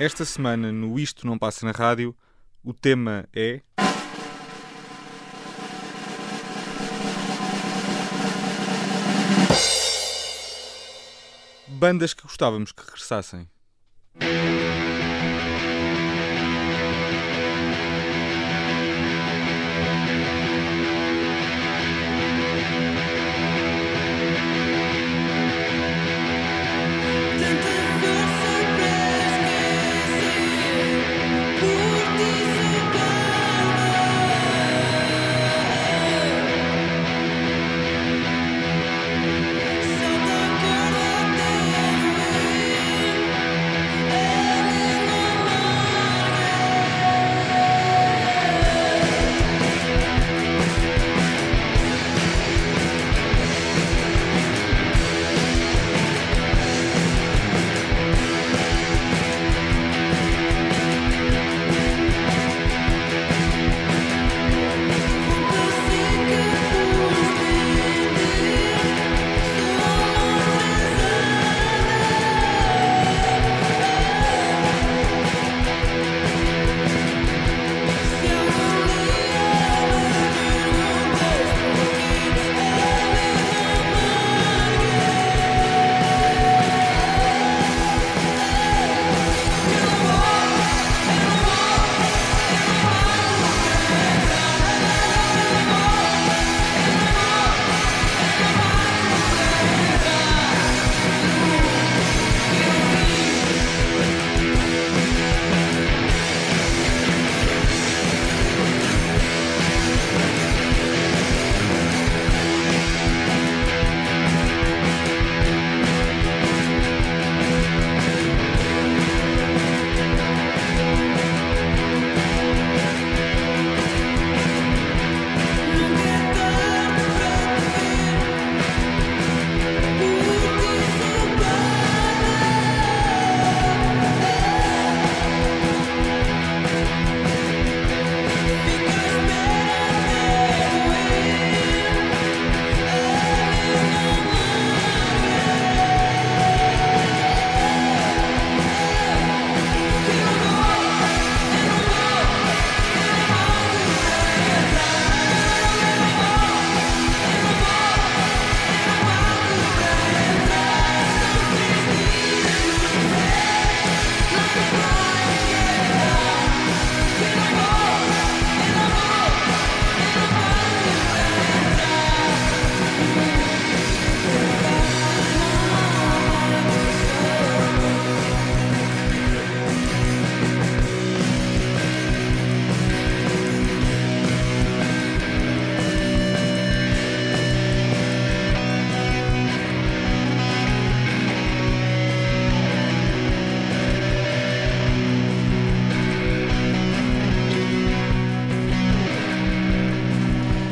Esta 0.00 0.24
semana, 0.24 0.72
no 0.72 0.98
Isto 0.98 1.26
Não 1.26 1.38
Passa 1.38 1.66
na 1.66 1.72
Rádio, 1.72 2.16
o 2.64 2.72
tema 2.72 3.28
é. 3.34 3.60
Bandas 11.68 12.14
que 12.14 12.22
gostávamos 12.22 12.72
que 12.72 12.82
regressassem. 12.82 13.46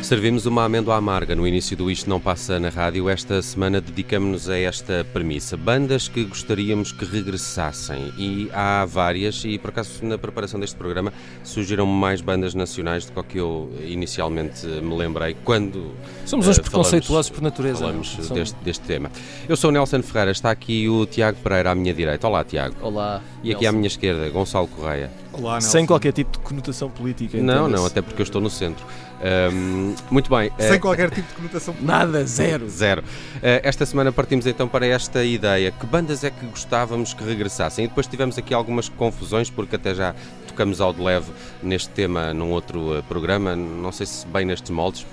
Servimos 0.08 0.46
uma 0.46 0.64
amêndoa 0.64 0.96
amarga 0.96 1.36
no 1.36 1.46
início 1.46 1.76
do 1.76 1.90
Isto 1.90 2.08
Não 2.08 2.18
Passa 2.18 2.58
na 2.58 2.70
Rádio. 2.70 3.10
Esta 3.10 3.42
semana 3.42 3.78
dedicamos-nos 3.78 4.48
a 4.48 4.56
esta 4.56 5.06
premissa. 5.12 5.54
Bandas 5.54 6.08
que 6.08 6.24
gostaríamos 6.24 6.92
que 6.92 7.04
regressassem. 7.04 8.10
E 8.16 8.48
há 8.54 8.86
várias, 8.86 9.44
e 9.44 9.58
por 9.58 9.68
acaso 9.68 10.02
na 10.06 10.16
preparação 10.16 10.58
deste 10.58 10.76
programa 10.76 11.12
surgiram 11.44 11.84
mais 11.84 12.22
bandas 12.22 12.54
nacionais 12.54 13.04
do 13.04 13.22
que 13.22 13.36
eu 13.36 13.70
inicialmente 13.82 14.66
me 14.66 14.96
lembrei 14.96 15.36
quando. 15.44 15.92
Somos 16.24 16.48
uns 16.48 16.56
uh, 16.56 16.62
preconceituosos 16.62 17.30
por 17.30 17.42
natureza. 17.42 17.80
Falamos 17.80 18.16
deste, 18.30 18.56
deste, 18.64 18.86
tema. 18.86 19.10
Eu 19.46 19.58
sou 19.58 19.68
o 19.68 19.72
Nelson 19.74 20.02
Ferreira, 20.02 20.30
está 20.30 20.50
aqui 20.50 20.88
o 20.88 21.04
Tiago 21.04 21.36
Pereira 21.42 21.72
à 21.72 21.74
minha 21.74 21.92
direita. 21.92 22.26
Olá, 22.26 22.42
Tiago. 22.44 22.76
Olá. 22.80 23.20
E 23.44 23.52
aqui 23.52 23.64
Nelson. 23.64 23.68
à 23.68 23.72
minha 23.72 23.88
esquerda, 23.88 24.26
Gonçalo 24.30 24.68
Correia. 24.68 25.10
Olá, 25.34 25.52
Nelson. 25.52 25.68
Sem 25.68 25.84
qualquer 25.84 26.14
tipo 26.14 26.30
de 26.30 26.38
conotação 26.38 26.88
política. 26.88 27.36
Não, 27.36 27.68
não, 27.68 27.84
até 27.84 28.00
porque 28.00 28.22
eu 28.22 28.24
estou 28.24 28.40
no 28.40 28.48
centro. 28.48 28.86
Um, 29.20 29.94
muito 30.10 30.30
bem. 30.30 30.50
Sem 30.58 30.76
uh, 30.76 30.80
qualquer 30.80 31.10
tipo 31.10 31.28
de 31.28 31.34
conotação. 31.34 31.74
Nada, 31.80 32.24
zero. 32.24 32.68
Zero. 32.68 33.02
Uh, 33.02 33.60
esta 33.62 33.84
semana 33.84 34.12
partimos 34.12 34.46
então 34.46 34.68
para 34.68 34.86
esta 34.86 35.24
ideia. 35.24 35.72
Que 35.72 35.86
bandas 35.86 36.24
é 36.24 36.30
que 36.30 36.46
gostávamos 36.46 37.14
que 37.14 37.24
regressassem? 37.24 37.84
E 37.84 37.88
depois 37.88 38.06
tivemos 38.06 38.38
aqui 38.38 38.54
algumas 38.54 38.88
confusões, 38.88 39.50
porque 39.50 39.76
até 39.76 39.94
já 39.94 40.14
tocamos 40.46 40.80
ao 40.80 40.92
de 40.92 41.02
leve 41.02 41.30
neste 41.62 41.88
tema 41.90 42.32
num 42.32 42.50
outro 42.50 42.98
uh, 42.98 43.02
programa, 43.04 43.54
não 43.54 43.92
sei 43.92 44.06
se 44.06 44.26
bem 44.26 44.44
nestes 44.44 44.70
moldes, 44.70 45.06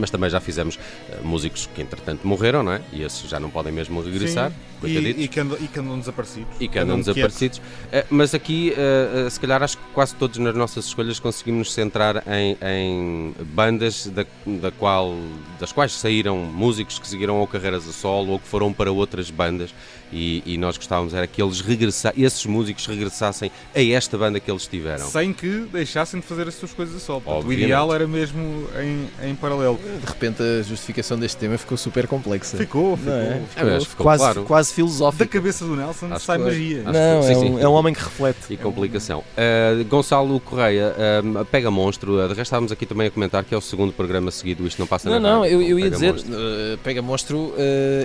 mas 0.00 0.10
também 0.10 0.28
já 0.28 0.40
fizemos 0.40 0.76
uh, 0.76 1.24
músicos 1.24 1.68
que 1.74 1.82
entretanto 1.82 2.26
morreram, 2.26 2.62
não 2.62 2.72
é? 2.72 2.82
E 2.92 3.02
esses 3.02 3.28
já 3.28 3.38
não 3.38 3.50
podem 3.50 3.72
mesmo 3.72 4.00
regressar. 4.02 4.52
E, 4.82 4.96
e, 4.96 5.28
que 5.28 5.38
andam, 5.38 5.56
e 5.60 5.68
que 5.68 5.78
andam 5.78 5.98
desaparecidos. 5.98 6.48
E 6.58 6.68
que 6.68 6.78
andam 6.78 6.98
desaparecidos. 6.98 7.58
Uh, 7.58 8.06
mas 8.10 8.34
aqui, 8.34 8.72
uh, 8.72 9.30
se 9.30 9.38
calhar, 9.38 9.62
acho 9.62 9.78
que 9.78 9.84
quase 9.94 10.14
todos 10.16 10.38
nas 10.38 10.54
nossas 10.54 10.86
escolhas 10.86 11.20
conseguimos 11.20 11.62
nos 11.62 11.72
centrar 11.72 12.24
em, 12.26 12.56
em 12.60 13.34
bandas 13.54 14.06
da, 14.06 14.26
da 14.44 14.70
qual, 14.70 15.14
das 15.60 15.70
quais 15.70 15.92
saíram 15.92 16.38
músicos 16.38 16.98
que 16.98 17.06
seguiram 17.06 17.36
ou 17.38 17.46
carreiras 17.46 17.88
a 17.88 17.92
solo 17.92 18.32
ou 18.32 18.38
que 18.38 18.48
foram 18.48 18.72
para 18.72 18.90
outras 18.90 19.30
bandas 19.30 19.72
e, 20.12 20.42
e 20.44 20.58
nós 20.58 20.76
gostávamos 20.76 21.14
era 21.14 21.26
que 21.26 21.42
eles 21.42 21.60
regressassem, 21.60 22.22
esses 22.22 22.44
músicos 22.44 22.86
regressassem 22.86 23.50
a 23.74 23.82
esta 23.82 24.18
banda 24.18 24.38
que 24.38 24.50
eles 24.50 24.66
tiveram. 24.66 25.06
Sem 25.06 25.32
que 25.32 25.66
deixassem 25.72 26.20
de 26.20 26.26
fazer 26.26 26.46
as 26.46 26.54
suas 26.54 26.72
coisas 26.72 26.96
a 26.96 27.00
solo. 27.00 27.22
O 27.44 27.52
ideal 27.52 27.94
era 27.94 28.06
mesmo 28.06 28.68
em, 28.80 29.30
em 29.30 29.34
paralelo. 29.34 29.78
De 29.78 30.06
repente 30.06 30.42
a 30.42 30.62
justificação 30.62 31.18
deste 31.18 31.38
tema 31.38 31.56
ficou 31.56 31.78
super 31.78 32.06
complexa. 32.06 32.56
Ficou, 32.56 32.96
ficou. 32.96 33.12
É? 33.12 33.42
ficou, 33.48 33.68
é, 33.70 33.80
ficou 33.80 34.04
quase, 34.04 34.22
claro. 34.22 34.42
quase 34.44 34.74
filosófico. 34.74 35.24
Da 35.24 35.30
cabeça 35.30 35.64
do 35.64 35.76
Nelson 35.76 36.06
Acho 36.12 36.24
sai 36.24 36.38
magia. 36.38 36.82
Não, 36.82 36.92
é, 36.92 37.22
sim, 37.22 37.34
um, 37.34 37.40
sim. 37.40 37.62
é 37.62 37.68
um 37.68 37.72
homem 37.72 37.94
que 37.94 38.02
reflete. 38.02 38.38
E 38.50 38.56
complicação. 38.56 39.20
Uh, 39.20 39.84
Gonçalo 39.84 40.38
Correia, 40.40 40.94
uh, 41.24 41.44
pega 41.46 41.70
monstro. 41.70 42.18
Uh, 42.18 42.28
de 42.28 42.28
resto 42.28 42.42
estávamos 42.42 42.72
aqui 42.72 42.84
também 42.84 43.06
a 43.06 43.10
comentar 43.10 43.44
que 43.44 43.54
é 43.54 43.56
o 43.56 43.60
segundo 43.60 43.92
programa 43.92 44.30
seguido. 44.30 44.66
Isto 44.66 44.78
não 44.78 44.86
passa 44.86 45.08
Não, 45.08 45.20
não, 45.20 45.46
eu, 45.46 45.62
eu 45.62 45.78
ia 45.78 45.90
dizer, 45.90 46.12
monstro. 46.12 46.32
Uh, 46.34 46.78
pega 46.82 47.02
monstro 47.02 47.54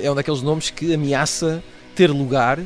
é 0.01 0.09
um 0.09 0.15
daqueles 0.15 0.41
nomes 0.41 0.69
que 0.69 0.93
ameaça 0.93 1.63
ter 1.97 2.11
lugar 2.11 2.59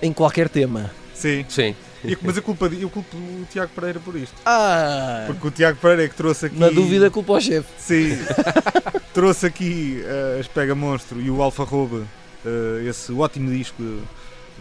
em 0.00 0.12
qualquer 0.12 0.48
tema. 0.48 0.92
Sim. 1.12 1.44
Sim. 1.48 1.74
E, 2.04 2.16
mas 2.22 2.38
a 2.38 2.42
culpa, 2.42 2.66
eu 2.66 2.88
culpo 2.88 3.16
o 3.16 3.44
Tiago 3.50 3.72
Pereira 3.74 3.98
por 3.98 4.14
isto. 4.14 4.36
Ah! 4.46 5.24
Porque 5.26 5.48
o 5.48 5.50
Tiago 5.50 5.76
Pereira 5.78 6.04
é 6.04 6.08
que 6.08 6.14
trouxe 6.14 6.46
aqui. 6.46 6.56
Na 6.56 6.68
dúvida, 6.68 7.10
culpa 7.10 7.32
o 7.32 7.40
chefe. 7.40 7.68
Sim. 7.78 8.16
trouxe 9.12 9.46
aqui 9.46 10.02
uh, 10.04 10.38
as 10.38 10.46
Pega 10.46 10.74
Monstro 10.74 11.20
e 11.20 11.28
o 11.28 11.42
Alfa 11.42 11.64
Roba, 11.64 12.06
uh, 12.44 12.88
esse 12.88 13.12
ótimo 13.12 13.50
disco 13.50 13.82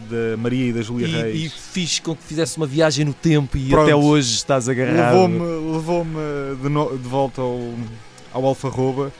da 0.09 0.35
Maria 0.37 0.69
e 0.69 0.73
da 0.73 0.81
Júlia 0.81 1.07
Reis. 1.07 1.43
E 1.43 1.49
fiz 1.49 1.99
com 1.99 2.15
que 2.15 2.23
fizesse 2.23 2.57
uma 2.57 2.65
viagem 2.65 3.05
no 3.05 3.13
tempo 3.13 3.55
e 3.55 3.69
Pronto. 3.69 3.83
até 3.83 3.95
hoje 3.95 4.33
estás 4.33 4.67
agarrado. 4.67 5.13
Levou-me 5.13 5.71
levou 5.71 6.05
de, 6.63 6.69
no, 6.69 6.97
de 6.97 7.07
volta 7.07 7.41
ao, 7.41 7.73
ao 8.33 8.45
Alfa 8.45 8.69
Roba 8.69 9.11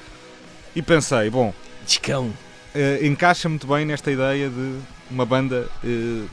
e 0.75 0.81
pensei, 0.81 1.30
bom. 1.30 1.54
Discão. 1.86 2.34
Uh, 2.74 3.06
encaixa 3.06 3.48
muito 3.48 3.68
bem 3.68 3.86
nesta 3.86 4.12
ideia 4.12 4.50
de 4.50 4.80
uma 5.10 5.25
banda 5.25 5.68
uh, 5.84 6.30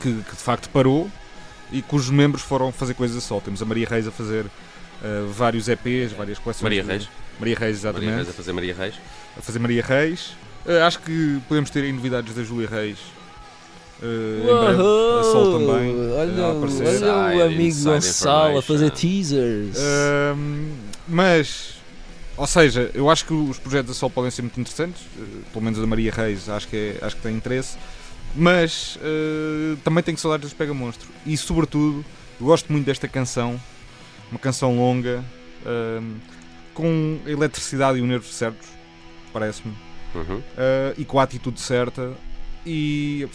que, 0.00 0.12
que, 0.12 0.30
de 0.30 0.42
facto 0.42 0.68
parou 0.70 1.10
e 1.70 1.80
cujos 1.82 2.10
membros 2.10 2.42
foram 2.42 2.70
fazer 2.72 2.94
coisas 2.94 3.16
a 3.16 3.20
sol. 3.20 3.40
Temos 3.40 3.62
a 3.62 3.64
Maria 3.64 3.86
Reis 3.88 4.06
a 4.06 4.10
fazer 4.10 4.44
uh, 4.44 5.26
vários 5.28 5.68
EPs, 5.68 6.12
várias 6.12 6.38
coleções. 6.38 6.62
Maria 6.62 6.84
Reis. 6.84 7.08
Maria 7.38 7.56
Reis, 7.58 7.76
exatamente. 7.78 8.06
Maria 8.06 8.24
Reis 8.24 8.28
a 8.28 8.32
fazer 8.32 8.52
Maria 8.52 8.74
Reis. 8.74 8.94
A 9.36 9.40
fazer 9.40 9.58
Maria 9.58 9.82
Reis. 9.82 10.36
acho 10.86 11.00
que 11.00 11.40
podemos 11.48 11.70
ter 11.70 11.84
aí 11.84 11.92
novidades 11.92 12.34
da 12.34 12.42
Júlia 12.42 12.68
Reis 12.68 12.98
Uh, 14.02 14.42
breve, 14.42 14.80
a 14.80 15.22
Sol 15.22 15.60
também. 15.60 15.94
Olha, 16.12 16.46
olha 16.46 17.36
o 17.36 17.42
amigo 17.44 17.84
Gonçalo 17.84 18.58
a 18.58 18.62
fazer 18.62 18.90
teasers. 18.90 19.76
Uh, 19.76 20.36
mas, 21.06 21.74
ou 22.42 22.46
seja, 22.48 22.90
eu 22.92 23.08
acho 23.08 23.24
que 23.24 23.32
os 23.32 23.56
projetos 23.56 23.86
da 23.86 23.94
Sol 23.94 24.10
podem 24.10 24.28
ser 24.28 24.42
muito 24.42 24.60
interessantes. 24.60 25.00
Uh, 25.16 25.44
pelo 25.52 25.64
menos 25.64 25.78
a 25.78 25.82
da 25.82 25.86
Maria 25.86 26.10
Reis 26.10 26.48
acho 26.48 26.66
que, 26.66 26.98
é, 27.00 27.06
acho 27.06 27.14
que 27.14 27.22
tem 27.22 27.36
interesse. 27.36 27.78
Mas 28.34 28.98
eh, 29.00 29.76
também 29.84 30.02
tenho 30.02 30.18
saudades 30.18 30.48
das 30.48 30.52
Pega 30.52 30.74
Monstro. 30.74 31.08
E, 31.24 31.36
sobretudo, 31.36 32.04
eu 32.40 32.46
gosto 32.46 32.72
muito 32.72 32.84
desta 32.84 33.06
canção. 33.06 33.60
Uma 34.28 34.40
canção 34.40 34.74
longa, 34.74 35.22
ehm, 35.64 36.16
com 36.74 37.20
a 37.24 37.30
eletricidade 37.30 37.98
e 37.98 38.02
o 38.02 38.06
nervo 38.06 38.26
certos, 38.26 38.66
parece-me. 39.32 39.72
Uhum. 40.12 40.42
Eh, 40.56 40.94
e 40.98 41.04
com 41.04 41.20
a 41.20 41.22
atitude 41.22 41.60
certa. 41.60 42.12
E 42.66 43.28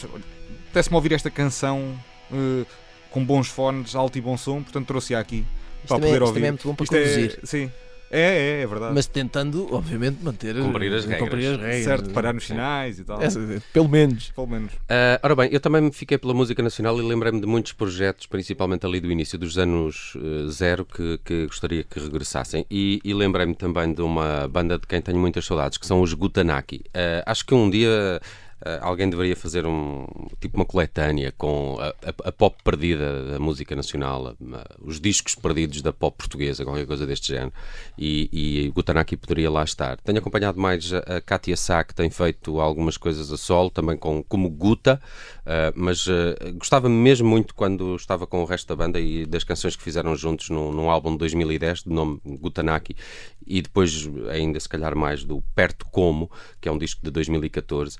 apetece-me 0.65 0.95
ouvir 0.95 1.13
esta 1.13 1.30
canção 1.30 1.98
uh, 2.31 2.65
com 3.10 3.24
bons 3.24 3.48
fones, 3.48 3.95
alto 3.95 4.18
e 4.18 4.21
bom 4.21 4.36
som, 4.36 4.63
portanto 4.63 4.88
trouxe-a 4.88 5.19
aqui 5.19 5.45
isto 5.77 5.88
para 5.88 5.98
também, 5.98 6.10
poder 6.10 6.24
ouvir. 6.24 6.24
Isto 6.24 6.33
também 6.33 6.48
é 6.48 6.51
muito 6.51 6.68
bom 6.68 6.75
para 6.75 6.83
isto 6.83 6.95
é- 6.95 7.00
conduzir. 7.00 7.39
É, 7.42 7.45
sim. 7.45 7.71
É, 8.12 8.59
é, 8.59 8.62
é 8.62 8.68
verdade. 8.68 8.94
Mas 8.94 9.07
tentando, 9.07 9.74
obviamente, 9.74 10.24
manter 10.24 10.56
cumprir 10.56 10.94
as, 10.94 11.06
regras. 11.06 11.21
Cumprir 11.21 11.51
as 11.51 11.57
regras. 11.59 11.83
Certo, 11.83 12.09
parar 12.12 12.33
nos 12.33 12.44
finais 12.44 13.00
e 13.00 13.04
tal. 13.04 13.21
É, 13.21 13.27
pelo 13.74 13.89
menos. 13.89 14.31
Pelo 14.31 14.48
menos. 14.48 14.74
Uh, 14.74 15.19
ora 15.21 15.36
bem, 15.36 15.50
eu 15.51 15.59
também 15.59 15.81
me 15.81 15.92
fiquei 15.92 16.18
pela 16.18 16.33
música 16.33 16.62
nacional 16.63 17.00
e 17.00 17.04
lembrei-me 17.04 17.39
de 17.39 17.48
muitos 17.48 17.74
projetos, 17.74 18.25
principalmente 18.25 18.86
ali 18.86 19.00
do 19.00 19.12
início 19.12 19.38
dos 19.38 19.57
anos 19.57 20.15
uh, 20.15 20.50
zero, 20.50 20.86
que, 20.86 21.19
que 21.24 21.45
gostaria 21.48 21.83
que 21.83 22.00
regressassem. 22.00 22.65
E, 22.71 23.00
e 23.04 23.13
lembrei-me 23.13 23.56
também 23.56 23.94
de 23.94 24.01
uma 24.01 24.48
banda 24.48 24.77
de 24.77 24.88
quem 24.88 25.01
tenho 25.01 25.19
muitas 25.19 25.45
saudades, 25.45 25.77
que 25.77 25.86
são 25.86 26.01
os 26.01 26.13
Gutanaki. 26.13 26.83
Uh, 26.88 27.24
acho 27.25 27.45
que 27.45 27.53
um 27.53 27.69
dia 27.69 28.21
alguém 28.81 29.09
deveria 29.09 29.36
fazer 29.36 29.65
um 29.65 30.07
tipo 30.39 30.57
uma 30.57 30.65
coletânea 30.65 31.31
com 31.38 31.77
a, 31.80 31.88
a, 31.88 32.30
a 32.30 32.31
pop 32.31 32.56
perdida 32.63 33.31
da 33.31 33.39
música 33.39 33.75
nacional, 33.75 34.36
os 34.80 35.00
discos 35.00 35.36
perdidos 35.36 35.81
da 35.81 35.94
pop 35.94 36.18
portuguesa, 36.18 36.63
qualquer 36.63 36.86
coisa 36.86 37.06
deste 37.06 37.27
género. 37.27 37.54
E, 37.98 38.30
e 38.31 38.69
Gutanaki 38.69 39.15
poderia 39.15 39.50
lá 39.50 39.63
estar. 39.63 39.98
Tenho 40.01 40.19
acompanhado 40.19 40.59
mais 40.59 40.92
a, 40.94 41.21
Katia 41.21 41.56
Sá, 41.56 41.83
que 41.83 41.94
tem 41.94 42.09
feito 42.09 42.59
algumas 42.59 42.98
coisas 42.98 43.31
a 43.31 43.38
solo, 43.38 43.69
também 43.69 43.98
com, 43.98 44.24
como 44.24 44.50
Guta, 44.50 45.01
uh, 45.42 45.74
mas 45.75 46.07
uh, 46.07 46.36
gostava 46.56 46.89
mesmo 46.89 47.27
muito 47.27 47.53
quando 47.53 47.95
estava 47.95 48.25
com 48.25 48.42
o 48.42 48.45
resto 48.45 48.68
da 48.68 48.75
banda 48.75 49.00
e 49.00 49.25
das 49.25 49.44
canções 49.44 49.75
que 49.75 49.83
fizeram 49.83 50.15
juntos 50.15 50.50
num, 50.50 50.71
num 50.71 50.89
álbum 50.89 51.12
de 51.12 51.18
2010, 51.19 51.83
de 51.83 51.89
nome 51.89 52.19
Gutanaki, 52.25 52.95
e 53.45 53.62
depois 53.62 54.10
ainda 54.30 54.60
se 54.60 54.68
calhar 54.68 54.95
mais 54.95 55.24
do 55.24 55.42
Perto 55.56 55.86
Como, 55.92 56.30
que 56.60 56.68
é 56.68 56.71
um 56.71 56.77
disco 56.77 57.01
de 57.03 57.12
2014 57.12 57.98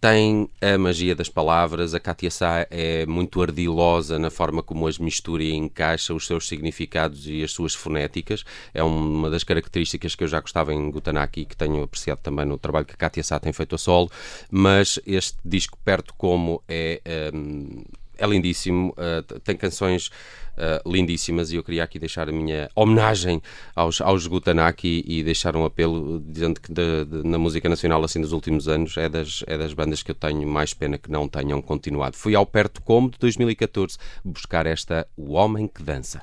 tem 0.00 0.48
a 0.60 0.78
magia 0.78 1.14
das 1.14 1.28
palavras. 1.28 1.94
A 1.94 2.00
Katia 2.00 2.30
Sá 2.30 2.66
é 2.70 3.04
muito 3.06 3.42
ardilosa 3.42 4.18
na 4.18 4.30
forma 4.30 4.62
como 4.62 4.86
as 4.86 4.98
mistura 4.98 5.42
e 5.42 5.52
encaixa 5.52 6.14
os 6.14 6.26
seus 6.26 6.46
significados 6.46 7.26
e 7.26 7.42
as 7.42 7.52
suas 7.52 7.74
fonéticas. 7.74 8.44
É 8.72 8.82
uma 8.82 9.28
das 9.30 9.44
características 9.44 10.14
que 10.14 10.24
eu 10.24 10.28
já 10.28 10.40
gostava 10.40 10.72
em 10.72 10.90
Gutanaki 10.90 11.40
e 11.40 11.44
que 11.44 11.56
tenho 11.56 11.82
apreciado 11.82 12.20
também 12.20 12.46
no 12.46 12.58
trabalho 12.58 12.86
que 12.86 12.94
a 12.94 12.96
Katia 12.96 13.24
Sá 13.24 13.38
tem 13.38 13.52
feito 13.52 13.74
a 13.74 13.78
solo. 13.78 14.10
Mas 14.50 15.00
este 15.06 15.38
disco, 15.44 15.78
perto 15.84 16.14
como, 16.16 16.62
é, 16.68 17.00
um, 17.34 17.82
é 18.18 18.26
lindíssimo. 18.26 18.90
Uh, 18.90 19.40
tem 19.40 19.56
canções 19.56 20.10
uh, 20.58 20.90
lindíssimas 20.90 21.52
e 21.52 21.56
eu 21.56 21.64
queria 21.64 21.84
aqui 21.84 21.98
deixar 21.98 22.28
a 22.28 22.32
minha 22.32 22.68
homenagem 22.74 23.40
aos, 23.74 24.00
aos 24.00 24.26
Gutanaki 24.26 25.04
e 25.06 25.22
deixar 25.22 25.56
um 25.56 25.64
apelo 25.64 26.20
dizendo 26.26 26.60
que 26.60 26.72
de, 26.72 27.04
de, 27.04 27.28
na 27.28 27.38
música 27.38 27.68
nacional 27.68 28.02
assim 28.04 28.20
dos 28.20 28.32
últimos 28.32 28.68
anos 28.68 28.96
é 28.96 29.08
das, 29.08 29.44
é 29.46 29.56
das 29.56 29.72
bandas 29.72 30.02
que 30.02 30.10
eu 30.10 30.14
tenho 30.14 30.46
mais 30.46 30.74
pena 30.74 30.98
que 30.98 31.10
não 31.10 31.28
tenham 31.28 31.62
continuado. 31.62 32.16
Fui 32.16 32.34
ao 32.34 32.44
Perto 32.44 32.82
Como 32.82 33.10
de 33.10 33.18
2014 33.18 33.96
buscar 34.24 34.66
esta 34.66 35.06
O 35.16 35.32
Homem 35.32 35.68
que 35.68 35.82
Dança. 35.82 36.22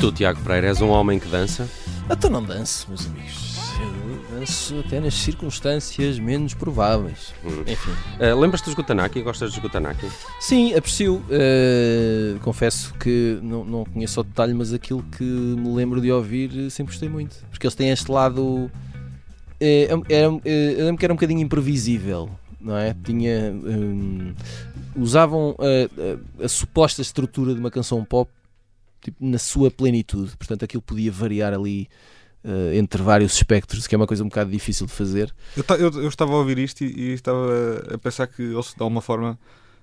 Tu, 0.00 0.10
Tiago 0.12 0.40
Pereira, 0.42 0.68
és 0.68 0.80
um 0.80 0.88
homem 0.88 1.18
que 1.18 1.28
dança? 1.28 1.68
Então 2.10 2.30
não 2.30 2.42
danço, 2.42 2.86
meus 2.88 3.06
amigos. 3.06 3.50
Eu 3.80 4.38
danço 4.40 4.78
até 4.86 5.00
nas 5.00 5.14
circunstâncias 5.14 6.18
menos 6.18 6.54
prováveis. 6.54 7.32
Hum. 7.44 7.62
Enfim. 7.66 7.90
Uh, 8.18 8.38
Lembras-te 8.38 8.64
dos 8.66 8.74
Gutanaki? 8.74 9.22
Gostas 9.22 9.50
dos 9.52 9.58
Gutanaki? 9.58 10.06
Sim, 10.40 10.74
aprecio. 10.74 11.16
Uh, 11.28 12.38
confesso 12.40 12.94
que 12.94 13.38
não, 13.42 13.64
não 13.64 13.84
conheço 13.84 14.20
o 14.20 14.24
detalhe, 14.24 14.54
mas 14.54 14.72
aquilo 14.72 15.02
que 15.16 15.22
me 15.24 15.72
lembro 15.74 16.00
de 16.00 16.10
ouvir 16.10 16.66
eh, 16.66 16.70
sempre 16.70 16.92
gostei 16.92 17.08
muito. 17.08 17.36
Porque 17.50 17.66
eles 17.66 17.74
têm 17.74 17.90
este 17.90 18.10
lado. 18.10 18.70
eh, 19.60 19.88
era- 20.08 20.40
eh, 20.44 20.74
eu 20.78 20.84
lembro 20.86 20.98
que 20.98 21.04
era 21.04 21.12
um 21.12 21.16
bocadinho 21.16 21.40
imprevisível, 21.40 22.28
não 22.60 22.76
é? 22.76 22.94
Tinha. 23.04 23.52
hum, 23.52 24.32
usavam 24.96 25.54
a, 25.58 26.42
a- 26.42 26.44
a 26.44 26.48
suposta 26.48 27.00
estrutura 27.00 27.54
de 27.54 27.60
uma 27.60 27.70
canção 27.70 28.04
pop 28.04 28.30
tipo, 29.00 29.24
na 29.24 29.38
sua 29.38 29.70
plenitude. 29.70 30.36
Portanto, 30.36 30.64
aquilo 30.64 30.82
podia 30.82 31.10
variar 31.12 31.52
ali. 31.52 31.88
eh, 32.42 32.78
entre 32.78 33.02
vários 33.02 33.34
espectros, 33.34 33.86
que 33.86 33.94
é 33.94 33.98
uma 33.98 34.06
coisa 34.06 34.24
um 34.24 34.28
bocado 34.28 34.50
difícil 34.50 34.86
de 34.86 34.92
fazer. 34.94 35.30
Eu, 35.54 35.62
ta- 35.62 35.76
eu- 35.76 35.90
eu 35.92 36.08
estava 36.08 36.32
a 36.32 36.36
ouvir 36.36 36.58
isto 36.58 36.82
e, 36.82 36.86
e 36.86 37.12
estava 37.12 37.38
a 37.92 37.98
pensar 37.98 38.26
que 38.28 38.40
eles, 38.40 38.72
de 38.74 38.82
alguma 38.82 39.02
forma, 39.02 39.38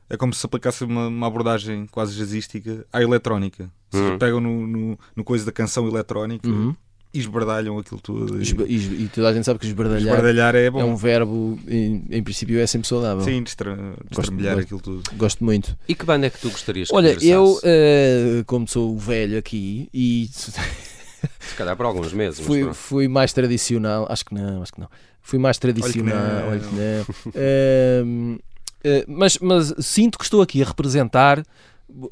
é 0.09 0.17
como 0.17 0.33
se 0.33 0.43
aplicasse 0.43 0.83
uma, 0.83 1.05
uma 1.07 1.27
abordagem 1.27 1.85
quase 1.85 2.15
jazzística 2.17 2.83
à 2.91 2.99
eletrónica. 3.03 3.71
Se 3.91 3.99
Uhum. 3.99 4.17
pegam 4.17 4.39
no, 4.41 4.65
no, 4.65 4.99
no 5.15 5.23
coisa 5.23 5.45
da 5.45 5.51
canção 5.51 5.87
eletrónica 5.87 6.49
Uhum. 6.49 6.75
E 7.17 7.19
esbardalham 7.21 7.77
aquilo 7.79 7.99
tudo. 8.01 8.37
E, 8.39 8.41
Esba- 8.43 8.65
E, 8.67 8.75
e 9.03 9.09
toda 9.13 9.29
a 9.29 9.33
gente 9.33 9.43
sabe 9.45 9.59
que 9.59 9.65
esbardalhar 9.67 10.01
esbardalhar 10.01 10.55
é 10.55 10.69
bom. 10.69 10.79
é 10.81 10.85
um 10.85 10.95
verbo, 10.95 11.59
em, 11.67 12.03
em 12.09 12.23
princípio, 12.23 12.59
é 12.59 12.67
sempre 12.67 12.87
saudável. 12.87 13.23
Sim, 13.23 13.43
destra, 13.43 13.75
destrambelhar 14.09 14.55
gosto. 14.55 14.65
aquilo 14.65 14.81
tudo. 14.81 15.03
Gosto 15.17 15.43
muito. 15.43 15.77
E 15.87 15.95
que 15.95 16.05
banda 16.05 16.27
é 16.27 16.29
que 16.29 16.39
tu 16.39 16.49
gostarias 16.49 16.89
que 16.89 16.95
Olha, 16.95 17.17
eu, 17.21 17.59
eh, 17.63 18.43
como 18.45 18.67
sou 18.67 18.93
o 18.93 18.97
velho 18.97 19.37
aqui, 19.37 19.89
e 19.93 20.29
Se 20.33 21.55
calhar 21.57 21.75
por 21.75 21.85
alguns 21.85 22.13
meses. 22.13 22.39
fui, 22.39 22.71
fui 22.73 23.07
mais 23.07 23.33
tradicional, 23.33 24.05
acho 24.09 24.23
que 24.25 24.33
não, 24.33 24.61
acho 24.61 24.71
que 24.73 24.79
não. 24.79 24.89
Fui 25.21 25.39
mais 25.39 25.57
tradicional, 25.57 26.15
não. 26.15 26.49
olha 26.49 26.59
que 26.59 26.75
não. 26.75 27.31
Ehm, 27.35 28.37
eh, 28.83 29.05
mas, 29.07 29.37
mas 29.39 29.73
sinto 29.79 30.17
que 30.17 30.23
estou 30.23 30.41
aqui 30.41 30.61
a 30.61 30.65
representar 30.65 31.43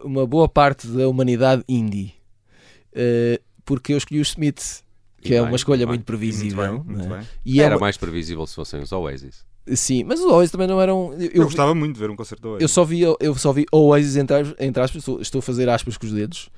uma 0.03 0.25
boa 0.25 0.49
parte 0.49 0.87
da 0.87 1.07
humanidade 1.07 1.63
indie. 1.69 2.13
Eh, 2.93 3.39
porque 3.63 3.93
eu 3.93 3.97
escolhi 3.97 4.19
os 4.21 4.29
Smiths, 4.29 4.83
que 5.25 5.33
E 5.33 5.35
é 5.35 5.39
bem, 5.41 5.49
uma 5.49 5.55
escolha 5.55 5.79
bem. 5.85 5.87
muito 5.87 6.05
previsível. 6.05 6.73
muito 6.73 6.83
bem, 6.85 6.95
muito 6.97 7.13
é? 7.13 7.17
bem. 7.17 7.27
E 7.45 7.61
é 7.61 7.63
Era 7.63 7.75
uma- 7.75 7.81
mais 7.81 7.97
previsível 7.97 8.45
se 8.47 8.55
fossem 8.55 8.81
os 8.81 8.91
Oasis. 8.91 9.43
Sim, 9.73 10.03
mas 10.03 10.19
os 10.19 10.25
Oasis 10.27 10.51
também 10.51 10.67
não 10.67 10.79
eram. 10.79 11.13
Eu, 11.19 11.29
Eu, 11.33 11.43
gostava 11.45 11.73
muito 11.73 11.95
de 11.95 11.99
ver 11.99 12.09
um 12.09 12.15
concerto 12.15 12.47
hoje. 12.49 12.63
Eu 12.63 12.67
só 12.67 12.85
vi, 12.85 13.01
eu 13.01 13.35
só 13.35 13.51
vi 13.51 13.65
Oasis 13.71 14.15
entre, 14.15 14.35
entre 14.59 14.81
aspas, 14.83 15.01
estou, 15.01 15.19
estou 15.21 15.39
a 15.39 15.41
fazer 15.41 15.67
aspas 15.69 15.97
com 15.97 16.05
os 16.05 16.11
dedos, 16.11 16.49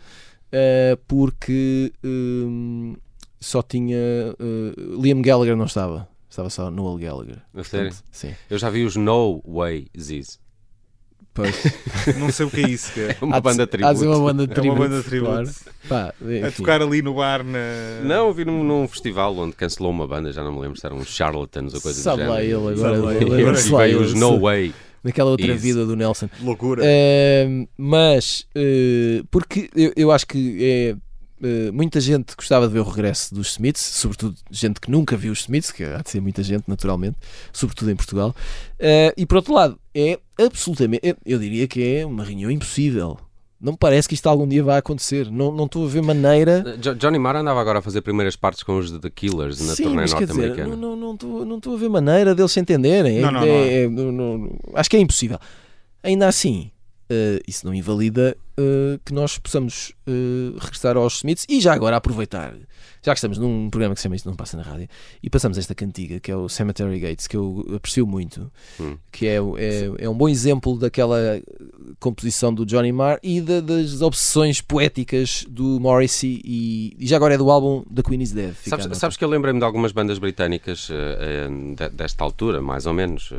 eh, 0.51 0.97
porque 1.07 1.93
hum, 2.03 2.95
só 3.39 3.61
tinha. 3.61 3.95
eh, 3.97 4.73
Liam 5.01 5.21
Gallagher 5.21 5.55
não 5.55 5.65
estava, 5.65 6.07
estava 6.29 6.49
só 6.49 6.69
Noel 6.69 6.97
Gallagher. 6.97 7.41
A 7.55 7.63
sério? 7.63 7.93
Sim. 8.11 8.33
Eu 8.49 8.57
já 8.57 8.69
vi 8.69 8.83
os 8.83 8.95
No 8.97 9.41
Ways. 9.45 10.37
Pois. 11.37 11.55
Não 12.17 12.31
sei 12.31 12.45
o 12.45 12.49
que 12.49 12.61
é 12.61 12.69
isso. 12.69 12.91
Que 12.91 12.99
é. 13.01 13.11
É 13.21 13.23
uma 13.23 13.37
Há 13.37 13.39
banda 13.41 13.65
tributo. 13.67 14.03
Há 14.03 14.17
uma 14.17 14.25
banda 14.33 14.45
de 14.47 14.51
É 14.51 14.55
tributo. 14.55 14.73
uma 14.81 14.87
banda 14.89 15.01
de 15.01 15.07
tributo. 15.07 15.31
claro. 15.31 15.49
Pá, 15.87 16.13
A 16.47 16.51
tocar 16.51 16.81
ali 16.81 17.01
no 17.01 17.13
bar 17.13 17.43
na. 17.43 17.59
Não, 18.03 18.33
vi 18.33 18.43
num, 18.43 18.63
num 18.63 18.87
festival 18.87 19.37
onde 19.37 19.55
cancelou 19.55 19.91
uma 19.91 20.07
banda, 20.07 20.33
já 20.33 20.43
não 20.43 20.51
me 20.53 20.59
lembro 20.61 20.77
se 20.79 20.85
eram 20.85 20.97
uns 20.97 21.07
charlatans 21.07 21.73
ou 21.73 21.79
coisa 21.81 22.01
Sabe 22.01 22.23
do 22.23 22.29
lá 22.29 22.41
género. 22.41 22.69
ele 22.71 22.77
Sabe 22.77 22.95
agora. 22.97 23.05
lá 23.05 23.13
ele. 23.15 23.25
lá 23.29 23.77
veio 23.79 23.97
ele, 23.99 24.05
os 24.05 24.13
No 24.15 24.39
Way. 24.39 24.73
Naquela 25.03 25.29
outra 25.29 25.45
Easy. 25.47 25.59
vida 25.59 25.85
do 25.85 25.95
Nelson. 25.95 26.27
Loucura. 26.41 26.81
Ehm, 26.83 27.65
mas 27.77 28.45
eh, 28.55 29.21
porque 29.31 29.69
eu, 29.75 29.93
eu 29.95 30.11
acho 30.11 30.25
que 30.27 30.57
é 30.61 30.95
muita 31.73 31.99
gente 32.01 32.35
gostava 32.35 32.67
de 32.67 32.73
ver 32.73 32.79
o 32.79 32.83
regresso 32.83 33.33
dos 33.33 33.49
Smiths, 33.51 33.81
sobretudo 33.81 34.35
gente 34.49 34.79
que 34.81 34.89
nunca 34.89 35.15
viu 35.15 35.31
os 35.31 35.39
Smiths, 35.41 35.71
que 35.71 35.83
há 35.83 35.97
de 36.01 36.09
ser 36.09 36.19
muita 36.21 36.41
gente, 36.41 36.63
naturalmente, 36.67 37.17
sobretudo 37.53 37.91
em 37.91 37.95
Portugal. 37.95 38.35
Eh, 38.79 39.13
e 39.15 39.25
por 39.25 39.37
outro 39.37 39.53
lado, 39.53 39.79
é 39.93 40.19
absolutamente, 40.39 41.15
eu, 41.25 41.37
diria 41.39 41.67
que 41.67 41.83
é 41.83 42.05
uma 42.05 42.23
reunião 42.23 42.49
impossível. 42.49 43.17
Não 43.59 43.71
me 43.71 43.77
parece 43.77 44.07
que 44.07 44.13
isto 44.13 44.27
algum 44.29 44.47
dia 44.47 44.63
vai 44.63 44.77
acontecer. 44.77 45.31
Não, 45.31 45.51
não 45.51 45.65
estou 45.65 45.83
a 45.85 45.89
ver 45.89 46.03
maneira. 46.03 46.77
Jo- 46.79 46.93
Johnny 46.93 47.17
Marr 47.17 47.37
andava 47.37 47.59
agora 47.59 47.79
a 47.79 47.81
fazer 47.81 48.01
primeiras 48.01 48.35
partes 48.35 48.61
com 48.61 48.77
os 48.77 48.91
The 48.99 49.09
Killers 49.09 49.59
na 49.65 49.73
Sim, 49.73 49.83
turnê 49.83 50.05
norte-americana. 50.05 50.67
não, 50.75 50.77
não, 50.77 50.95
não, 50.95 51.13
estou, 51.15 51.43
não 51.45 51.57
estou 51.57 51.73
a 51.73 51.77
ver 51.79 51.89
maneira 51.89 52.35
deles 52.35 52.51
se 52.51 52.59
entenderem. 52.59 53.17
É- 53.17 53.21
Não, 53.21 53.31
não, 53.31 53.39
não 53.41 53.47
é- 53.47 53.83
é- 53.83 53.89
não- 53.89 54.11
não- 54.11 54.59
acho 54.75 54.87
que 54.87 54.95
é 54.95 54.99
impossível. 54.99 55.39
Ainda 56.03 56.27
assim, 56.27 56.69
eh, 57.09 57.41
isso 57.47 57.65
não 57.65 57.73
invalida 57.73 58.37
eh, 58.57 58.99
que 59.05 59.13
nós 59.13 59.37
possamos 59.37 59.93
eh, 60.07 60.57
regressar 60.59 60.97
aos 60.97 61.17
Smiths 61.17 61.45
e 61.47 61.61
já 61.61 61.73
agora 61.73 61.95
aproveitar, 61.97 62.53
já 63.03 63.13
que 63.13 63.17
estamos 63.19 63.37
num 63.37 63.69
programa 63.69 63.93
que 63.93 63.99
se 64.01 64.03
chama 64.03 64.15
Isto 64.15 64.27
Não 64.29 64.35
Passa 64.35 64.57
na 64.57 64.63
Rádio, 64.63 64.87
e 65.21 65.29
passamos 65.29 65.57
esta 65.57 65.75
cantiga 65.75 66.19
que 66.19 66.31
é 66.31 66.35
o 66.35 66.49
Cemetery 66.49 66.99
Gates, 66.99 67.27
que 67.27 67.37
eu 67.37 67.65
aprecio 67.75 68.05
muito, 68.07 68.51
Hum. 68.79 68.97
que 69.11 69.27
é, 69.27 69.35
é, 69.37 69.91
é 70.05 70.09
um 70.09 70.13
bom 70.15 70.27
exemplo 70.27 70.77
daquela 70.77 71.41
composição 71.99 72.53
do 72.53 72.65
Johnny 72.65 72.91
Marr 72.91 73.19
e 73.23 73.39
da- 73.41 73.61
das 73.61 74.01
obsessões 74.01 74.61
poéticas 74.61 75.45
do 75.49 75.79
Morrissey 75.79 76.41
e, 76.43 76.95
e 76.99 77.07
já 77.07 77.15
agora 77.15 77.35
é 77.35 77.37
do 77.37 77.49
álbum 77.49 77.83
The 77.93 78.01
Queen 78.03 78.21
is 78.21 78.31
Dead. 78.31 78.53
Sabes, 78.65 78.97
sabes 78.97 79.17
que 79.17 79.23
eu 79.23 79.29
lembrei-me 79.29 79.59
de 79.59 79.65
algumas 79.65 79.91
bandas 79.91 80.17
britânicas 80.19 80.89
de- 80.89 81.89
desta 81.89 82.23
altura, 82.23 82.61
mais 82.61 82.85
ou 82.85 82.93
menos. 82.93 83.31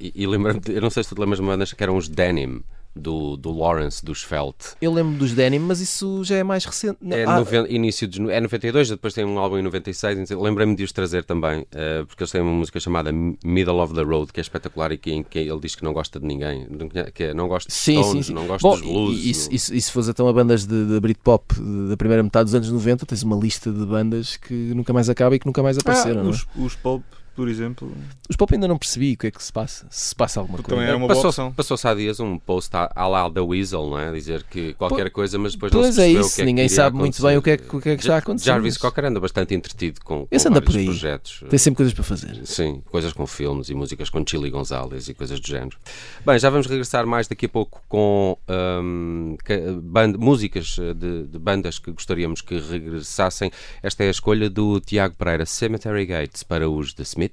e 0.00 0.12
e 0.14 0.26
de- 0.26 0.72
eu 0.74 0.80
não 0.80 0.90
sei 0.90 1.02
se 1.02 1.08
tu 1.10 1.14
te 1.14 1.20
lembras 1.20 1.38
de 1.38 1.42
uma 1.42 1.52
banda 1.52 1.66
que 1.66 1.82
eram 1.82 1.96
os 1.96 2.08
Denim, 2.08 2.62
do, 2.96 3.36
do 3.36 3.52
Lawrence, 3.52 4.04
dos 4.04 4.22
Felt. 4.22 4.56
Eu 4.80 4.92
lembro 4.92 5.18
dos 5.18 5.32
Denim, 5.32 5.58
mas 5.58 5.80
isso 5.80 6.24
já 6.24 6.36
é 6.36 6.42
mais 6.42 6.64
recente. 6.64 6.98
Não, 7.00 7.16
É, 7.16 7.24
ah, 7.24 7.36
noven- 7.38 7.66
início 7.68 8.08
de, 8.08 8.20
é 8.30 8.40
92, 8.40 8.90
depois 8.90 9.12
tem 9.14 9.24
um 9.24 9.38
álbum 9.38 9.58
em 9.58 9.62
96. 9.62 10.18
então 10.18 10.40
Lembrei-me 10.40 10.74
de 10.74 10.84
os 10.84 10.92
trazer 10.92 11.24
também, 11.24 11.66
eh, 11.72 12.04
porque 12.06 12.22
eles 12.22 12.30
têm 12.30 12.40
uma 12.40 12.52
música 12.52 12.80
chamada 12.80 13.10
Middle 13.44 13.80
of 13.80 13.94
the 13.94 14.02
Road, 14.02 14.32
que 14.32 14.40
é 14.40 14.42
espetacular 14.42 14.92
e 14.92 14.98
que, 14.98 15.12
em 15.12 15.22
que 15.22 15.38
ele 15.38 15.60
diz 15.60 15.74
que 15.74 15.84
não 15.84 15.92
gosta 15.92 16.18
de 16.18 16.26
ninguém, 16.26 16.66
que 17.14 17.24
é, 17.24 17.34
não 17.34 17.48
gosta 17.48 17.68
de 17.68 17.74
Sim, 17.74 18.02
Stones, 18.02 18.10
sim, 18.12 18.22
sim. 18.22 18.34
não 18.34 18.46
gosta 18.46 18.66
Bom, 18.66 18.74
dos 18.76 18.82
blues. 18.86 19.18
e, 19.48 19.52
e, 19.54 19.54
e 19.54 19.76
e 19.78 19.80
se 19.82 19.92
fosse 19.92 20.10
então 20.10 20.26
a 20.28 20.32
bandas 20.32 20.64
de, 20.66 20.86
de 20.86 21.00
Britpop 21.00 21.54
da 21.88 21.96
primeira 21.96 22.22
metade 22.22 22.44
dos 22.44 22.54
anos 22.54 22.70
90, 22.70 23.04
tens 23.06 23.22
uma 23.22 23.36
lista 23.36 23.70
de 23.70 23.84
bandas 23.84 24.36
que 24.36 24.54
nunca 24.54 24.92
mais 24.92 25.08
acaba 25.10 25.36
e 25.36 25.38
que 25.38 25.46
nunca 25.46 25.62
mais 25.62 25.76
apareceram. 25.78 26.20
Ah, 26.20 26.24
não 26.24 26.30
é? 26.30 26.32
os, 26.34 26.46
os 26.56 26.74
Pulp, 26.76 27.02
por 27.36 27.48
exemplo, 27.48 27.92
Os 28.28 28.34
Pop 28.34 28.52
ainda 28.54 28.66
não 28.66 28.78
percebi 28.78 29.12
o 29.12 29.16
que 29.18 29.26
é 29.26 29.30
que 29.30 29.42
se 29.42 29.52
passa. 29.52 29.86
Se 29.90 30.14
passa 30.14 30.40
alguma 30.40 30.56
Porque 30.56 30.70
coisa. 30.70 30.76
também 30.80 30.88
era 30.88 30.96
uma 30.96 31.06
boa 31.06 31.14
Passou- 31.16 31.28
opção. 31.30 31.52
Passou-se 31.52 31.86
há 31.86 31.94
dias 31.94 32.18
um 32.18 32.38
post 32.38 32.70
à, 32.74 33.06
lá 33.06 33.28
da 33.28 33.42
Weasel, 33.44 33.86
não 33.90 33.98
é? 33.98 34.10
Dizer 34.12 34.42
que 34.44 34.72
qualquer 34.74 35.10
coisa, 35.10 35.38
mas 35.38 35.52
depois 35.52 35.70
não 35.72 35.80
Pois 35.82 35.94
se 35.94 36.00
é 36.02 36.08
isso, 36.08 36.20
o 36.20 36.34
que 36.34 36.40
é 36.40 36.44
que 36.44 36.46
ninguém 36.46 36.68
sabe 36.68 36.96
muito 36.96 37.22
bem 37.22 37.36
o 37.36 37.42
que 37.42 37.50
é 37.50 37.56
que, 37.58 37.76
o 37.76 37.80
que, 37.80 37.88
é 37.90 37.94
que 37.96 38.02
está 38.02 38.14
a 38.16 38.18
acontecer. 38.18 38.46
Jarvis 38.46 38.76
Cocker 38.78 39.04
anda 39.04 39.20
bastante 39.20 39.54
entretido 39.54 40.00
com, 40.00 40.20
com 40.26 40.28
Esse 40.30 40.48
anda 40.48 40.60
por 40.62 40.74
aí. 40.76 40.86
projetos. 40.86 41.44
Tem 41.48 41.58
sempre 41.58 41.76
coisas 41.76 41.92
para 41.94 42.04
fazer. 42.04 42.46
Sim, 42.46 42.82
coisas 42.90 43.12
com 43.12 43.26
filmes 43.26 43.68
e 43.68 43.74
músicas 43.74 44.08
com 44.10 44.24
Chili 44.26 44.50
Gonzalez 44.50 45.08
e 45.08 45.14
coisas 45.14 45.38
do 45.38 45.46
género. 45.46 45.76
Bem, 46.24 46.38
já 46.38 46.48
vamos 46.50 46.66
regressar 46.66 47.06
mais 47.06 47.28
daqui 47.28 47.46
a 47.46 47.48
pouco 47.48 47.82
com 47.88 48.36
hum, 48.82 49.36
que- 49.44 49.58
band- 49.82 50.16
músicas 50.18 50.76
eh, 50.80 50.94
de, 50.94 51.24
de 51.26 51.38
bandas 51.38 51.78
que 51.78 51.90
gostaríamos 51.92 52.40
que 52.40 52.58
regressassem. 52.58 53.50
Esta 53.82 54.04
é 54.04 54.08
a 54.08 54.10
escolha 54.10 54.48
do 54.48 54.80
Tiago 54.80 55.14
Pereira, 55.16 55.44
Cemetery 55.46 56.06
Gates, 56.06 56.42
para 56.42 56.68
os 56.68 56.94
The 56.94 57.02
Smiths. 57.02 57.25
A 57.26 57.28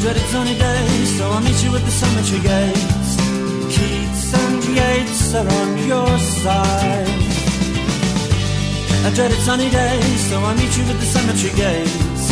dreaded 0.00 0.22
sunny 0.28 0.58
day, 0.58 1.04
so 1.16 1.30
I'll 1.30 1.40
meet 1.40 1.64
you 1.64 1.74
at 1.74 1.82
the 1.82 1.90
cemetery 1.90 2.42
gates. 2.42 3.16
Keats 3.74 4.34
and 4.34 4.62
Yates 4.76 5.34
are 5.36 5.48
on 5.48 5.78
your 5.88 6.18
side. 6.18 7.08
A 9.06 9.10
dreaded 9.14 9.38
sunny 9.38 9.70
day, 9.70 10.00
so 10.28 10.38
I'll 10.38 10.54
meet 10.54 10.76
you 10.76 10.84
at 10.84 11.00
the 11.00 11.06
cemetery 11.06 11.54
gates. 11.56 12.30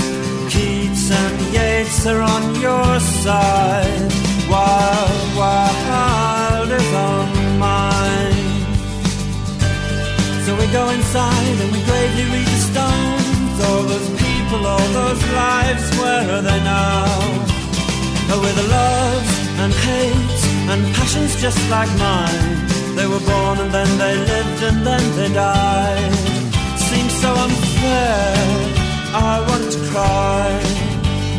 Keats 0.52 1.10
and 1.10 1.40
Yates 1.54 2.06
are 2.06 2.20
on 2.20 2.54
your 2.60 3.00
side. 3.00 4.12
Wild, 4.50 5.36
wild 5.38 5.89
go 10.72 10.88
inside 10.90 11.56
and 11.62 11.72
we 11.72 11.82
gravely 11.84 12.24
read 12.34 12.46
the 12.46 12.62
stones. 12.70 13.56
All 13.66 13.82
those 13.82 14.10
people, 14.24 14.66
all 14.66 14.88
those 15.00 15.22
lives, 15.32 15.84
where 15.98 16.26
are 16.36 16.42
they 16.42 16.60
now? 16.62 17.06
Oh, 18.32 18.40
with 18.40 18.56
the 18.60 18.68
loves 18.78 19.32
and 19.62 19.72
hates 19.72 20.42
and 20.70 20.80
passions 20.94 21.34
just 21.42 21.60
like 21.70 21.90
mine. 21.98 22.54
They 22.96 23.06
were 23.06 23.24
born 23.32 23.58
and 23.62 23.70
then 23.74 23.90
they 23.98 24.14
lived 24.16 24.62
and 24.62 24.86
then 24.86 25.04
they 25.16 25.32
died. 25.34 26.14
Seems 26.88 27.14
so 27.20 27.30
unfair, 27.46 28.34
I 29.14 29.34
want 29.48 29.66
to 29.74 29.80
cry. 29.90 30.48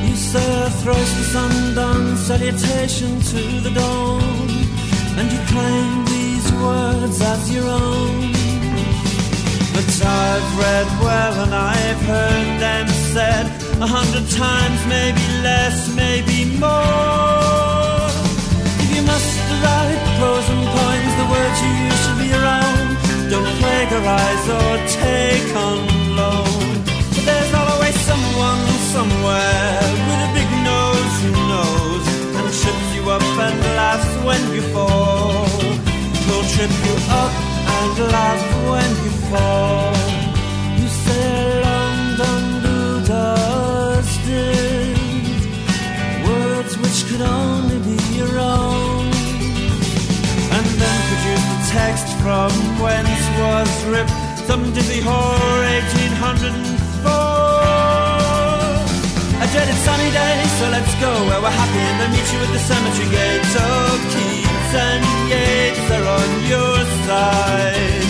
You 0.06 0.16
a 0.34 0.70
thrice 0.82 1.14
the 1.20 1.40
undone 1.46 2.16
salutation 2.18 3.20
to 3.32 3.42
the 3.66 3.72
dawn, 3.72 4.50
and 5.18 5.32
you 5.32 5.40
claim 5.52 6.06
these 6.06 6.52
words 6.54 7.22
as 7.22 7.54
your 7.54 7.68
own. 7.68 8.41
But 9.82 10.06
I've 10.06 10.50
read 10.60 10.88
well 11.02 11.34
and 11.44 11.54
I've 11.56 12.02
heard 12.14 12.60
them 12.62 12.88
said 13.14 13.46
a 13.82 13.88
hundred 13.88 14.30
times, 14.30 14.80
maybe 14.86 15.26
less, 15.42 15.90
maybe 15.96 16.54
more. 16.62 18.06
If 18.78 18.90
you 18.96 19.02
must 19.02 19.34
write 19.62 20.02
pros 20.22 20.46
and 20.54 20.66
points, 20.78 21.14
the 21.22 21.28
words 21.34 21.58
you 21.66 21.72
use 21.88 22.00
should 22.06 22.20
be 22.22 22.30
around. 22.30 22.88
Don't 23.34 23.52
plagiarize 23.58 24.46
or 24.58 24.72
take 25.02 25.50
on 25.66 25.80
loan. 26.14 26.62
But 27.18 27.24
there's 27.26 27.54
always 27.64 27.98
someone 28.06 28.62
somewhere 28.94 29.82
with 30.08 30.28
a 30.28 30.32
big 30.38 30.52
nose 30.62 31.14
who 31.26 31.34
knows 31.50 32.06
and 32.38 32.48
trips 32.62 32.88
you 32.94 33.04
up 33.10 33.26
and 33.46 33.58
laughs 33.82 34.12
when 34.28 34.42
you 34.54 34.62
fall. 34.74 35.50
He'll 36.26 36.48
trip 36.54 36.70
you 36.86 36.96
up 37.18 37.51
when 38.70 38.90
you 39.04 39.12
fall. 39.30 39.94
You 40.78 40.88
words 46.28 46.74
which 46.78 47.00
could 47.10 47.22
only 47.22 47.80
be 47.80 47.98
your 48.16 48.38
own, 48.40 49.06
and 50.56 50.68
then 50.82 51.00
produce 51.10 51.46
the 51.52 51.60
text 51.72 52.08
from 52.22 52.52
whence 52.82 53.24
was 53.42 53.72
ripped 53.86 54.14
some 54.48 54.64
dizzy 54.74 55.02
whore 55.02 55.66
1804. 55.90 57.12
A 59.44 59.48
dreaded 59.52 59.80
sunny 59.86 60.12
day, 60.12 60.38
so 60.60 60.66
let's 60.70 60.94
go 61.02 61.12
where 61.28 61.42
we're 61.42 61.58
happy 61.62 61.84
and 61.90 61.98
then 62.00 62.12
meet 62.12 62.28
you 62.34 62.40
at 62.46 62.52
the 62.54 62.60
cemetery 62.60 63.10
gates. 63.10 63.56
Oh, 63.58 64.51
and 64.74 65.04
Yates 65.30 65.92
are 65.92 66.08
on 66.20 66.32
your 66.48 66.78
side. 67.08 68.04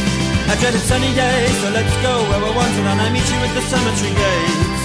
I 0.51 0.55
dread 0.59 0.75
a 0.75 0.79
sunny 0.79 1.13
day, 1.13 1.47
so 1.61 1.69
let's 1.71 1.95
go 2.05 2.13
where 2.29 2.41
we're 2.43 2.55
wanted 2.55 2.85
and 2.85 3.01
I 3.01 3.09
meet 3.09 3.27
you 3.33 3.39
at 3.47 3.53
the 3.57 3.63
cemetery 3.71 4.13
gates. 4.23 4.83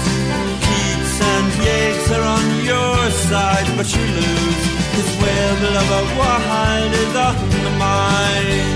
Keats 0.64 1.16
and 1.32 1.48
Yates 1.66 2.08
are 2.16 2.26
on 2.36 2.46
your 2.64 3.10
side, 3.28 3.68
but 3.76 3.88
you 3.94 4.04
lose. 4.18 4.62
His 4.96 5.10
web 5.20 5.58
lover 5.76 6.04
wide 6.18 6.92
is 7.04 7.14
on 7.16 7.36
the 7.64 7.72
mind. 7.78 8.75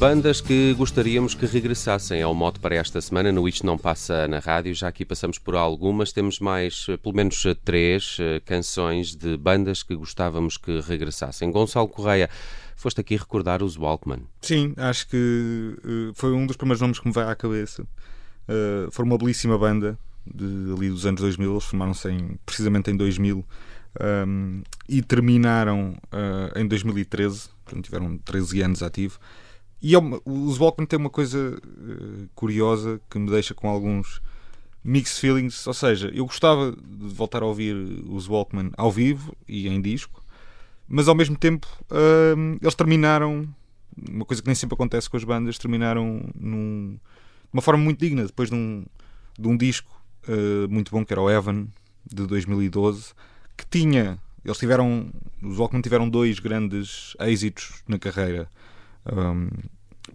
Bandas 0.00 0.40
que 0.40 0.72
gostaríamos 0.72 1.34
que 1.34 1.44
regressassem 1.44 2.22
ao 2.22 2.32
modo 2.32 2.58
para 2.58 2.74
esta 2.74 3.02
semana 3.02 3.30
no 3.30 3.46
Isto 3.46 3.66
Não 3.66 3.76
Passa 3.76 4.26
na 4.26 4.38
Rádio. 4.38 4.74
Já 4.74 4.88
aqui 4.88 5.04
passamos 5.04 5.38
por 5.38 5.54
algumas, 5.54 6.10
temos 6.10 6.40
mais 6.40 6.86
eh, 6.88 6.96
pelo 6.96 7.14
menos 7.14 7.44
eh, 7.44 7.54
três 7.54 8.16
eh, 8.18 8.40
canções 8.40 9.14
de 9.14 9.36
bandas 9.36 9.82
que 9.82 9.94
gostávamos 9.94 10.56
que 10.56 10.80
regressassem. 10.80 11.50
Gonçalo 11.50 11.86
Correia, 11.86 12.30
foste 12.76 13.02
aqui 13.02 13.14
recordar 13.14 13.62
os 13.62 13.76
Walkman. 13.76 14.22
Sim, 14.40 14.72
acho 14.78 15.06
que 15.06 15.76
foi 16.14 16.32
um 16.32 16.46
dos 16.46 16.56
primeiros 16.56 16.80
nomes 16.80 16.98
que 16.98 17.06
me 17.06 17.12
vai 17.12 17.30
à 17.30 17.36
cabeça. 17.36 17.82
Uh, 17.82 18.90
foi 18.90 19.04
uma 19.04 19.18
belíssima 19.18 19.58
banda 19.58 19.98
de, 20.26 20.72
ali 20.74 20.88
dos 20.88 21.04
anos 21.04 21.20
2000, 21.20 21.52
eles 21.52 21.64
formaram-se 21.64 22.08
precisamente 22.46 22.90
em 22.90 22.96
2000 22.96 23.44
um, 24.26 24.62
e 24.88 25.02
terminaram 25.02 25.94
uh, 26.06 26.58
em 26.58 26.66
2013, 26.66 27.50
portanto 27.66 27.84
tiveram 27.84 28.16
13 28.16 28.62
anos 28.62 28.82
ativo. 28.82 29.20
E 29.82 29.94
é 29.94 29.98
os 30.24 30.58
Walkman 30.58 30.86
têm 30.86 30.98
uma 30.98 31.10
coisa 31.10 31.58
uh, 31.58 32.28
curiosa 32.34 33.00
que 33.08 33.18
me 33.18 33.30
deixa 33.30 33.54
com 33.54 33.68
alguns 33.68 34.20
mixed 34.84 35.20
feelings, 35.20 35.66
ou 35.66 35.74
seja, 35.74 36.10
eu 36.14 36.26
gostava 36.26 36.72
de 36.72 37.14
voltar 37.14 37.42
a 37.42 37.46
ouvir 37.46 37.74
os 38.08 38.28
Walkman 38.28 38.70
ao 38.76 38.90
vivo 38.90 39.34
e 39.48 39.68
em 39.68 39.80
disco, 39.80 40.22
mas 40.88 41.08
ao 41.08 41.14
mesmo 41.14 41.36
tempo 41.36 41.66
uh, 41.90 42.58
eles 42.60 42.74
terminaram, 42.74 43.48
uma 44.08 44.24
coisa 44.24 44.42
que 44.42 44.48
nem 44.48 44.54
sempre 44.54 44.74
acontece 44.74 45.08
com 45.08 45.16
as 45.16 45.24
bandas, 45.24 45.58
terminaram 45.58 46.28
num, 46.34 46.98
de 46.98 47.52
uma 47.52 47.62
forma 47.62 47.82
muito 47.82 48.00
digna, 48.00 48.24
depois 48.24 48.50
de 48.50 48.54
um, 48.54 48.84
de 49.38 49.48
um 49.48 49.56
disco 49.56 49.90
uh, 50.28 50.68
muito 50.68 50.90
bom 50.90 51.04
que 51.04 51.12
era 51.12 51.22
o 51.22 51.30
Evan, 51.30 51.68
de 52.10 52.26
2012, 52.26 53.12
que 53.56 53.66
tinha, 53.66 54.18
eles 54.44 54.58
tiveram, 54.58 55.10
os 55.42 55.58
Walkman 55.58 55.82
tiveram 55.82 56.08
dois 56.08 56.38
grandes 56.38 57.14
êxitos 57.20 57.82
na 57.86 57.98
carreira 57.98 58.48
um, 59.06 59.48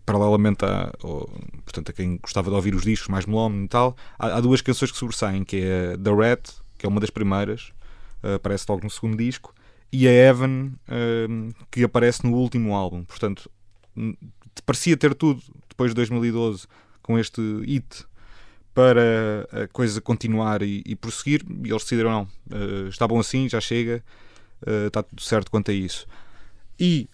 paralelamente 0.06 0.64
a, 0.66 0.94
ou, 1.02 1.28
portanto, 1.64 1.90
a 1.90 1.94
quem 1.94 2.18
gostava 2.18 2.50
de 2.50 2.56
ouvir 2.56 2.76
os 2.76 2.84
discos 2.84 3.08
mais 3.08 3.26
melómano 3.26 3.66
e 3.66 3.68
tal, 3.68 3.96
há, 4.18 4.38
há, 4.38 4.42
duas 4.42 4.62
canções 4.62 4.92
que 4.92 4.98
sobressaem, 4.98 5.44
que 5.44 5.58
é 5.58 5.98
The 5.98 6.14
Red, 6.14 6.42
que 6.78 6.86
é 6.86 6.90
uma 6.90 7.00
das 7.00 7.10
primeiras, 7.10 7.74
uh, 8.24 8.36
aparece 8.36 8.66
logo 8.70 8.84
no 8.84 8.90
segundo 8.90 9.18
disco, 9.18 9.54
e 9.92 10.08
a 10.08 10.12
Evan, 10.12 10.74
uh, 10.88 11.66
que 11.72 11.84
aparece 11.84 12.26
no 12.26 12.34
último 12.34 12.76
álbum. 12.76 13.04
Portanto, 13.04 13.50
parecia 14.66 14.98
ter 14.98 15.14
tudo 15.14 15.42
depois 15.70 15.92
de 15.92 15.96
2012 15.96 16.68
com 17.02 17.18
este 17.18 17.42
hit 17.66 18.06
para 18.74 19.48
a 19.52 19.68
coisa 19.70 20.02
continuar 20.02 20.62
e, 20.62 20.84
e 20.86 20.96
prosseguir, 20.96 21.44
e 21.48 21.70
eles 21.70 21.84
decidiram 21.84 22.12
não, 22.12 22.24
uh, 22.58 22.88
está 22.90 23.08
bom 23.08 23.20
assim, 23.20 23.48
já 23.48 23.62
chega, 23.62 24.04
está 24.88 25.04
tudo 25.04 25.22
certo 25.22 25.50
quanto 25.50 25.72
a 25.72 25.74
isso. 25.74 26.08
E 26.78 27.08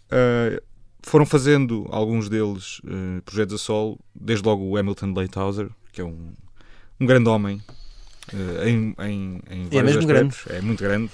foram 1.04 1.26
fazendo 1.26 1.88
alguns 1.90 2.30
deles 2.30 2.80
uh, 2.80 3.22
projetos 3.24 3.56
a 3.56 3.58
solo, 3.58 4.00
desde 4.14 4.46
logo 4.46 4.64
o 4.64 4.78
Hamilton 4.78 5.14
Leithauser, 5.14 5.70
que 5.92 6.02
é 6.02 6.04
um, 6.04 6.34
um 7.00 7.06
grande 7.06 7.30
homem 7.30 7.62
uh, 8.34 8.68
em, 8.68 8.96
em, 9.00 9.42
em 9.50 9.68
é 9.72 9.84
mesmo 9.84 10.00
aspectos. 10.00 10.06
grande. 10.06 10.36
É 10.50 10.62
muito 10.62 10.84
grande 10.84 11.12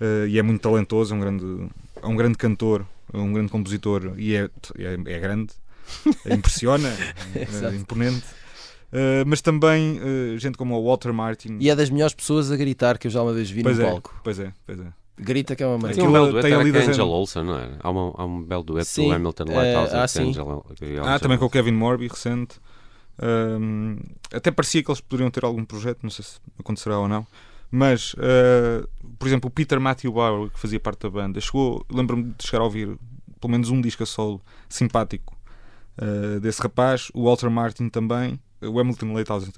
uh, 0.00 0.26
e 0.26 0.38
é 0.38 0.42
muito 0.42 0.60
talentoso, 0.60 1.14
é 1.14 1.16
um 1.16 1.20
grande, 1.20 1.70
é 2.02 2.06
um 2.06 2.16
grande 2.16 2.36
cantor, 2.36 2.84
é 3.12 3.18
um 3.18 3.32
grande 3.32 3.50
compositor 3.50 4.14
e 4.16 4.34
é, 4.34 4.50
é, 4.78 4.94
é 4.94 5.18
grande, 5.18 5.52
impressiona, 6.26 6.88
é 7.34 7.74
imponente. 7.74 8.26
mas 9.26 9.40
também 9.40 10.00
gente 10.38 10.58
como 10.58 10.76
o 10.76 10.84
Walter 10.84 11.12
Martin. 11.12 11.58
E 11.60 11.70
é 11.70 11.76
das 11.76 11.90
melhores 11.90 12.14
pessoas 12.14 12.50
a 12.50 12.56
gritar 12.56 12.98
que 12.98 13.06
eu 13.06 13.10
já 13.10 13.22
uma 13.22 13.32
vez 13.32 13.50
vi 13.50 13.62
pois 13.62 13.78
no 13.78 13.84
é, 13.84 13.90
palco. 13.90 14.20
Pois 14.22 14.38
é, 14.38 14.52
pois 14.66 14.80
é. 14.80 14.99
Grita 15.22 15.54
que 15.54 15.62
é 15.62 15.66
uma 15.66 15.78
Tem 15.78 15.82
maneira. 15.88 16.08
um 16.08 16.12
belo 16.12 16.30
dueto 16.30 16.46
tem 16.48 16.54
ali 16.54 16.70
com 16.70 16.76
a 16.76 16.80
desenho. 16.80 16.90
Angela 16.94 17.10
Olsen, 17.10 17.44
não 17.44 17.58
é? 17.58 17.70
Há, 17.80 17.90
uma, 17.90 18.14
há 18.16 18.24
um 18.24 18.42
belo 18.42 18.62
dueto 18.62 18.88
Sim, 18.88 19.08
do 19.08 19.14
Hamilton 19.14 19.44
Lighthouse 19.44 19.94
ah, 19.94 20.00
com 20.02 20.08
sim. 20.08 20.28
Angela, 20.30 20.62
Ah, 21.04 21.18
também 21.18 21.38
com 21.38 21.44
o 21.44 21.50
Kevin 21.50 21.72
Morby, 21.72 22.08
recente. 22.08 22.58
Um, 23.22 23.98
até 24.32 24.50
parecia 24.50 24.82
que 24.82 24.90
eles 24.90 25.00
poderiam 25.00 25.30
ter 25.30 25.44
algum 25.44 25.64
projeto, 25.64 25.98
não 26.02 26.10
sei 26.10 26.24
se 26.24 26.40
acontecerá 26.58 26.98
ou 26.98 27.06
não. 27.06 27.26
Mas, 27.70 28.14
uh, 28.14 28.88
por 29.18 29.28
exemplo, 29.28 29.48
o 29.48 29.50
Peter 29.50 29.78
Matthew 29.78 30.12
Bauer, 30.12 30.50
que 30.50 30.58
fazia 30.58 30.80
parte 30.80 31.02
da 31.02 31.10
banda, 31.10 31.40
chegou, 31.40 31.84
lembro-me 31.92 32.34
de 32.36 32.44
chegar 32.46 32.62
a 32.62 32.64
ouvir 32.64 32.98
pelo 33.40 33.50
menos 33.50 33.70
um 33.70 33.80
disco 33.80 34.02
a 34.02 34.06
solo 34.06 34.40
simpático 34.68 35.36
uh, 36.00 36.40
desse 36.40 36.60
rapaz. 36.62 37.10
O 37.14 37.24
Walter 37.24 37.48
Martin 37.50 37.88
também. 37.88 38.40
O 38.62 38.78
Hamilton 38.78 39.14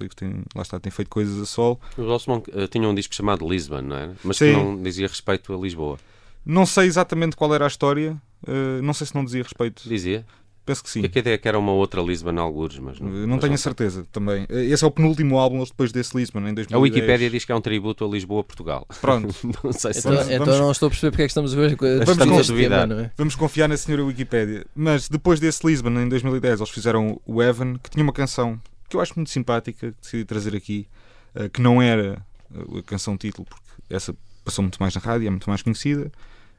que 0.09 0.15
tem, 0.15 0.43
lá 0.55 0.61
está, 0.61 0.79
tem 0.79 0.91
feito 0.91 1.09
coisas 1.09 1.39
a 1.41 1.45
solo. 1.45 1.79
Os 1.97 2.05
Osmond 2.07 2.43
uh, 2.51 2.67
tinham 2.67 2.91
um 2.91 2.95
disco 2.95 3.13
chamado 3.13 3.47
Lisbon, 3.47 3.81
não 3.81 3.95
era? 3.95 4.15
Mas 4.23 4.37
Sim. 4.37 4.45
que 4.53 4.53
não 4.53 4.81
dizia 4.81 5.07
respeito 5.07 5.53
a 5.53 5.57
Lisboa. 5.57 5.97
Não 6.45 6.65
sei 6.65 6.87
exatamente 6.87 7.35
qual 7.35 7.53
era 7.55 7.65
a 7.65 7.67
história, 7.67 8.15
uh, 8.47 8.81
não 8.81 8.93
sei 8.93 9.07
se 9.07 9.15
não 9.15 9.23
dizia 9.23 9.43
respeito. 9.43 9.87
Dizia? 9.87 10.25
Penso 10.65 10.81
que 10.81 10.89
sim. 10.89 11.01
Fiquei 11.01 11.19
a 11.19 11.23
ideia 11.23 11.37
que 11.37 11.45
era 11.45 11.59
uma 11.59 11.73
outra 11.73 12.01
Lisbon 12.01 12.39
algures, 12.39 12.79
mas 12.79 12.97
não, 12.97 13.09
não 13.09 13.27
mas 13.35 13.41
tenho 13.41 13.53
a 13.53 13.57
sei. 13.57 13.63
certeza 13.63 14.07
também. 14.13 14.43
Uh, 14.45 14.59
Esse 14.59 14.81
é 14.85 14.87
o 14.87 14.91
penúltimo 14.91 15.37
álbum 15.37 15.61
depois 15.61 15.91
desse 15.91 16.15
Lisbon, 16.15 16.39
em 16.39 16.53
2010. 16.53 16.71
A 16.73 16.79
Wikipédia 16.79 17.29
diz 17.29 17.43
que 17.43 17.51
é 17.51 17.55
um 17.55 17.59
tributo 17.59 18.05
a 18.05 18.07
Lisboa, 18.07 18.45
Portugal. 18.45 18.87
Pronto, 19.01 19.27
não 19.61 19.73
sei 19.73 19.93
se 19.93 19.99
Então, 19.99 20.13
Vamos- 20.13 20.31
então 20.31 20.45
vamos- 20.45 20.61
não 20.61 20.71
estou 20.71 20.87
a 20.87 20.89
perceber 20.89 21.11
porque 21.11 21.23
é 21.23 21.25
que 21.25 21.31
estamos 21.31 21.53
a 21.53 21.57
ver 21.57 21.75
Vamos 21.75 22.07
estamos 22.09 22.39
a 22.39 22.41
duvidar. 22.53 22.81
tema, 22.87 22.95
não 22.95 23.03
é? 23.03 23.11
vamos 23.17 23.35
confiar 23.35 23.67
na 23.67 23.75
senhora 23.75 24.05
Wikipédia. 24.05 24.65
Mas 24.73 25.09
depois 25.09 25.37
desse 25.41 25.67
Lisbon, 25.67 25.89
em 25.99 26.07
2010, 26.07 26.61
eles 26.61 26.69
fizeram 26.69 27.19
o 27.25 27.43
Evan, 27.43 27.75
que 27.83 27.89
tinha 27.89 28.01
uma 28.03 28.13
canção 28.13 28.57
que 28.93 28.97
eu 28.97 29.01
acho 29.01 29.13
muito 29.15 29.31
simpática, 29.31 29.91
que 29.91 29.97
decidi 29.99 30.23
trazer 30.23 30.55
aqui, 30.55 30.87
uh, 31.35 31.49
que 31.49 31.61
não 31.61 31.81
era 31.81 32.23
uh, 32.51 32.77
a 32.77 32.83
canção 32.83 33.17
título, 33.17 33.45
porque 33.45 33.65
essa 33.89 34.15
passou 34.45 34.61
muito 34.61 34.77
mais 34.79 34.93
na 34.93 35.01
rádio, 35.01 35.27
é 35.27 35.29
muito 35.31 35.49
mais 35.49 35.63
conhecida. 35.63 36.11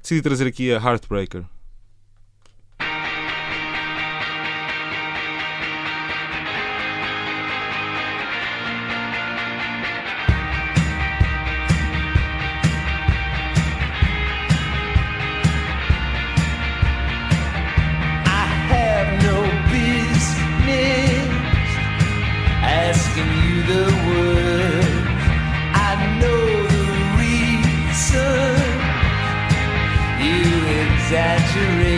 Decidi 0.03 0.21
trazer 0.21 0.47
aqui 0.47 0.73
a 0.73 0.77
Heartbreaker. 0.77 1.45
treasury. 31.55 31.94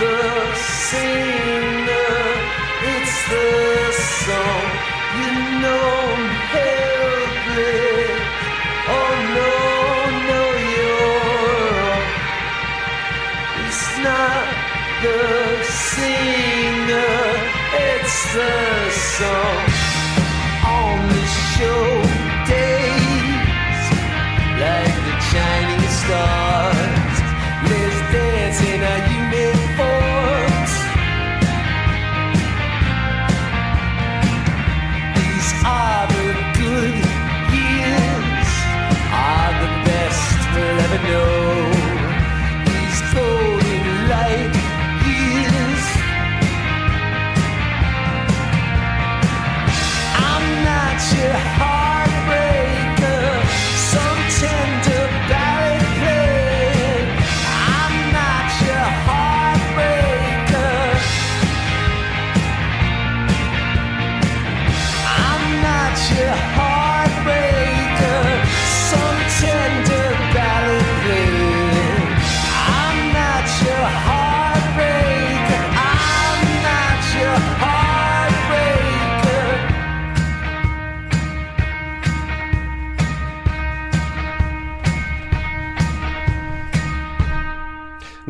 The 0.00 0.54
singer, 0.54 1.39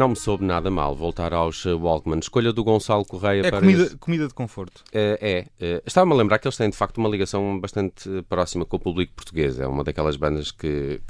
Não 0.01 0.09
me 0.09 0.17
soube 0.17 0.43
nada 0.47 0.71
mal 0.71 0.97
voltar 0.97 1.35
aos 1.35 1.67
eh, 1.67 1.75
Walkman. 1.75 2.21
Escolha 2.21 2.55
do 2.55 2.65
Gonçalo 2.65 3.05
Correia 3.05 3.43
É 3.47 3.51
para 3.51 3.61
comida, 3.61 3.83
esse- 3.83 3.97
comida 3.99 4.27
de 4.29 4.33
conforto. 4.33 4.83
É, 4.91 5.47
é, 5.61 5.67
é. 5.67 5.83
Estava-me 5.87 6.15
a 6.15 6.17
lembrar 6.17 6.39
que 6.39 6.49
eles 6.49 6.57
têm 6.57 6.71
de 6.71 6.77
facto 6.77 6.97
uma 6.97 7.09
ligação 7.11 7.61
bastante 7.61 8.09
eh, 8.09 8.23
próxima 8.27 8.65
com 8.65 8.79
o 8.79 8.81
público 8.81 9.13
português. 9.15 9.61
É 9.61 9.67
uma 9.67 9.85
daquelas 9.85 10.17
bandas 10.17 10.51
que, 10.51 11.03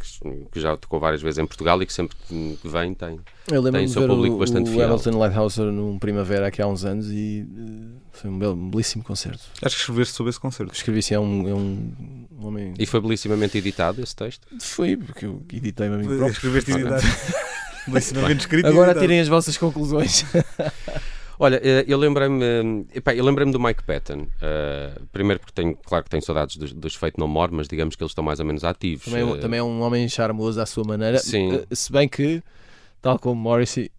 que- 0.53 0.59
já 0.61 0.77
tocou 0.77 0.99
várias 0.99 1.23
vezes 1.23 1.39
em 1.39 1.47
Portugal 1.47 1.81
e 1.81 1.87
que 1.87 1.93
sempre 1.93 2.17
que 2.29 2.59
vem 2.65 2.93
tem. 2.93 3.21
Eu 3.49 3.63
lembro-me 3.63 3.87
de 3.87 3.93
seu 3.93 4.03
ver 4.03 4.09
público 4.09 4.35
o, 4.35 4.39
bastante 4.41 4.71
o 4.71 4.73
fiel. 4.73 4.87
Hamilton 4.89 5.19
Lighthouser 5.19 5.67
num 5.67 5.97
Primavera 5.97 6.49
aqui 6.49 6.61
há 6.61 6.67
uns 6.67 6.85
anos 6.85 7.07
e 7.13 7.47
eh, 7.49 8.01
foi 8.11 8.29
um, 8.29 8.39
belo, 8.41 8.55
um 8.55 8.71
belíssimo 8.71 9.05
concerto. 9.05 9.45
Acho 9.63 9.77
que 9.77 9.81
escreveste 9.83 10.15
sobre 10.17 10.31
esse 10.31 10.41
concerto. 10.41 10.75
Escrevi 10.75 10.99
assim, 10.99 11.15
é 11.15 11.21
um, 11.21 11.49
é 11.49 11.55
um 11.55 12.27
homem. 12.45 12.75
E 12.77 12.85
foi 12.87 13.01
belissimamente 13.01 13.57
editado 13.57 14.03
esse 14.03 14.17
texto. 14.17 14.49
Foi, 14.61 14.97
porque 14.97 15.27
eu 15.27 15.41
editei-me 15.53 15.95
a 15.95 15.99
mim 15.99 16.07
próprio. 16.07 16.29
Escreveste 16.31 16.73
identidade. 16.73 17.07
Belíssimamente 17.87 18.41
escrito. 18.41 18.67
Agora 18.67 18.91
editado. 18.91 19.01
tirem 19.07 19.21
as 19.21 19.29
vossas 19.29 19.57
conclusões. 19.59 20.25
Olha, 21.43 21.59
eh, 21.65 21.85
eu 21.89 21.97
lembrei-me 21.97 22.45
eh, 22.45 23.13
eu 23.17 23.25
lembrei-me 23.25 23.51
do 23.51 23.59
Mike 23.59 23.83
Patton. 23.83 24.27
eh, 24.43 24.93
primeiro 25.11 25.41
porque 25.41 25.53
tenho, 25.55 25.75
claro 25.75 26.05
que 26.05 26.11
tenho 26.11 26.23
saudades 26.23 26.57
dos, 26.57 26.73
dos 26.75 26.95
Fate 26.95 27.19
No 27.19 27.27
More, 27.27 27.51
mas 27.55 27.67
digamos 27.67 27.97
que 27.97 28.03
eles 28.03 28.11
estão 28.11 28.23
mais 28.23 28.41
ou 28.41 28.45
menos 28.47 28.63
ativos. 28.63 29.07
também, 29.07 29.27
é- 29.27 29.33
Eh, 29.33 29.39
também 29.39 29.59
é 29.59 29.63
um 29.63 29.81
homem 29.81 30.07
charmoso 30.09 30.61
à 30.61 30.67
sua 30.67 30.85
maneira. 30.85 31.19
Sim. 31.19 31.63
Se 31.73 31.91
bem 31.91 32.07
que, 32.07 32.43
tal 33.01 33.19
como 33.19 33.41
Morrissey, 33.41 33.91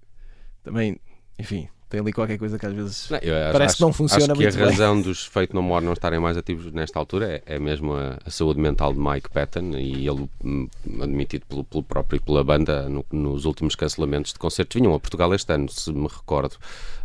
também, 0.63 0.99
enfim, 1.39 1.67
tem 1.91 1.99
ali 1.99 2.11
qualquer 2.13 2.37
coisa 2.39 2.57
que 2.57 2.65
às 2.65 2.73
vezes. 2.73 3.09
Não, 3.09 3.17
eu 3.19 3.35
acho- 3.35 3.51
Parece 3.51 3.75
que 3.75 3.81
não 3.81 3.93
funciona 3.93 4.23
acho 4.23 4.33
que 4.33 4.41
muito 4.43 4.55
a 4.55 4.59
bem. 4.59 4.69
razão 4.69 5.01
dos 5.01 5.25
Fate 5.25 5.53
No 5.53 5.61
More 5.61 5.85
não 5.85 5.93
estarem 5.93 6.19
mais 6.19 6.37
ativos 6.37 6.71
nesta 6.71 6.97
altura 6.97 7.43
é, 7.45 7.55
é 7.55 7.59
mesmo 7.59 7.93
a, 7.93 8.17
a 8.25 8.29
saúde 8.31 8.59
mental 8.59 8.93
de 8.93 8.99
Mike 8.99 9.29
Patton 9.29 9.71
e 9.77 10.07
ele, 10.07 10.27
hum, 10.43 10.67
admitido 11.01 11.45
pelo, 11.47 11.63
pelo 11.65 11.83
próprio 11.83 12.17
e 12.17 12.19
pela 12.21 12.43
banda 12.43 12.87
no- 12.89 13.05
nos 13.11 13.45
últimos 13.45 13.75
cancelamentos 13.75 14.31
de 14.33 14.39
concertos. 14.39 14.79
Vinham 14.79 14.95
a 14.95 14.99
Portugal 14.99 15.33
este 15.35 15.51
ano, 15.53 15.69
se 15.69 15.91
me 15.91 16.07
recordo, 16.07 16.55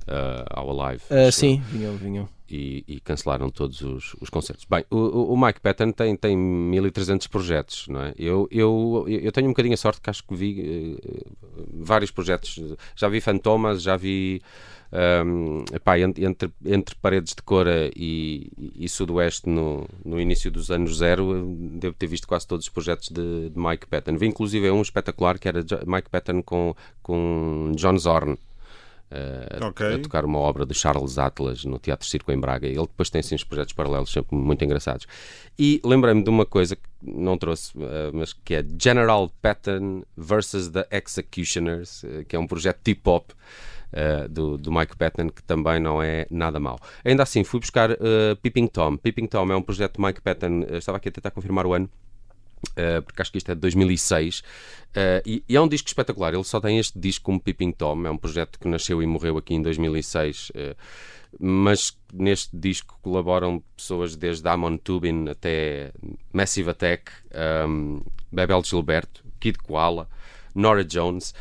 ah, 0.07 0.45
ao 0.51 0.81
Alive. 0.81 1.03
Eu 1.11 1.33
sim, 1.33 1.61
vinham, 1.71 1.97
vinham. 1.97 2.29
e, 2.49 2.85
e 2.87 3.01
cancelaram 3.01 3.51
todos 3.51 3.81
os, 3.83 4.15
os 4.21 4.31
concertos. 4.31 4.65
Bem, 4.71 4.85
o, 4.89 5.33
o- 5.33 5.37
Mike 5.37 5.59
Patton 5.61 5.91
tem, 5.91 6.15
tem 6.15 6.37
1300 6.37 7.27
projetos, 7.27 7.89
não 7.89 8.01
é? 8.03 8.15
Eu, 8.17 8.47
eu, 8.53 9.05
eu 9.09 9.33
tenho 9.33 9.49
um 9.49 9.51
bocadinho 9.51 9.75
a 9.75 9.77
sorte 9.77 10.01
que 10.01 10.09
acho 10.09 10.23
que 10.23 10.33
vi 10.37 10.99
eh, 11.03 11.23
vários 11.75 12.13
projetos. 12.13 12.61
Já 12.95 13.09
vi 13.09 13.21
Fantomas, 13.21 13.83
já 13.83 13.97
vi. 13.97 14.41
Ahm, 14.93 15.65
epá, 15.73 15.99
en- 15.99 16.15
entre, 16.19 16.51
entre 16.65 16.95
Paredes 16.97 17.35
de 17.35 17.43
Cora 17.43 17.91
e, 17.97 18.51
e 18.75 18.89
Sudoeste 18.89 19.49
no, 19.49 19.87
no 20.05 20.21
início 20.21 20.51
dos 20.51 20.71
anos 20.71 20.99
zero, 20.99 21.45
devo 21.81 21.95
ter 21.95 22.07
visto 22.07 22.27
quase 22.29 22.47
todos 22.47 22.67
os 22.67 22.71
projetos 22.73 23.09
de, 23.09 23.51
de 23.51 23.59
Mike 23.59 23.87
Patton. 23.87 24.17
Vi 24.17 24.27
inclusive 24.27 24.71
um 24.71 24.83
espetacular 24.83 25.39
que 25.39 25.49
era 25.49 25.65
Mike 25.87 26.09
Patton 26.11 26.43
com, 26.43 26.75
com 27.03 27.73
John 27.77 27.99
Zorn. 27.99 28.37
eh, 29.09 29.59
a- 29.61 29.67
Ok. 29.69 29.87
a 29.95 29.99
tocar 30.01 30.25
uma 30.25 30.39
obra 30.41 30.67
de 30.67 30.75
Charles 30.75 31.17
Atlas 31.17 31.65
no 31.65 31.79
Teatro 31.79 32.07
Circo 32.09 32.33
em 32.33 32.41
Braga. 32.41 32.67
Ele 32.67 32.77
depois 32.81 33.09
tem 33.09 33.21
assim 33.21 33.37
uns 33.37 33.45
projetos 33.45 33.73
paralelos 33.73 34.11
sempre 34.13 34.35
muito 34.37 34.65
engraçados. 34.65 35.07
E 35.57 35.81
lembrei-me 35.85 36.25
de 36.25 36.29
uma 36.31 36.45
coisa 36.45 36.75
que 36.75 36.83
não 37.03 37.39
trouxe, 37.39 37.71
eh, 37.81 38.11
mas 38.13 38.33
que 38.33 38.55
é 38.57 38.65
General 38.81 39.31
Patton 39.41 40.03
versus 40.17 40.69
the 40.71 40.87
Executioners, 40.91 42.03
eh, 42.03 42.25
que 42.29 42.35
é 42.35 42.39
um 42.39 42.49
projeto 42.49 42.81
tip-hop 42.83 43.31
eh, 43.93 44.27
do, 44.29 44.59
do 44.59 44.73
Mike 44.73 44.97
Patton 44.97 45.29
que 45.29 45.43
também 45.43 45.81
não 45.81 46.03
é 46.03 46.27
nada 46.31 46.59
mau. 46.59 46.79
Ainda 47.05 47.23
assim, 47.23 47.45
fui 47.45 47.61
buscar 47.61 47.91
eh, 47.91 48.35
Peeping 48.43 48.67
Tom. 48.67 48.97
Peeping 48.97 49.27
Tom 49.27 49.51
é 49.53 49.57
um 49.57 49.63
projeto 49.63 49.97
de 49.97 50.03
Mike 50.03 50.21
Patton, 50.21 50.67
eh, 50.69 50.79
estava 50.79 50.99
aqui 50.99 51.09
a 51.09 51.13
tentar 51.13 51.31
confirmar 51.31 51.67
o 51.67 51.73
ano, 51.73 51.89
Uh, 52.73 53.03
porque 53.03 53.23
acho 53.23 53.31
que 53.31 53.39
isto 53.39 53.53
é 53.53 53.55
de 53.55 53.61
2006 53.61 54.41
uh, 54.41 54.43
e, 55.25 55.45
e 55.47 55.57
é 55.57 55.61
um 55.61 55.69
disco 55.69 55.89
espetacular. 55.89 56.33
Ele 56.33 56.43
só 56.43 56.59
tem 56.59 56.79
este 56.79 56.99
disco 56.99 57.27
como 57.27 57.39
Peeping 57.39 57.71
Tom, 57.71 58.07
é 58.07 58.11
um 58.11 58.17
projeto 58.17 58.59
que 58.59 58.67
nasceu 58.67 59.03
e 59.03 59.07
morreu 59.07 59.37
aqui 59.37 59.55
em 59.55 59.63
2006, 59.63 60.51
uh, 60.51 60.77
mas 61.39 61.97
neste 62.13 62.57
disco 62.57 62.99
colaboram 63.03 63.63
pessoas 63.77 64.17
desde 64.17 64.49
Amon 64.49 64.79
Tubin 64.79 65.29
até 65.29 65.93
Massive 66.33 66.71
Attack, 66.71 67.13
um, 67.69 68.03
Bebel 68.33 68.65
Gilberto, 68.65 69.23
Kid 69.39 69.59
Koala, 69.59 70.09
Nora 70.55 70.83
Jones. 70.83 71.35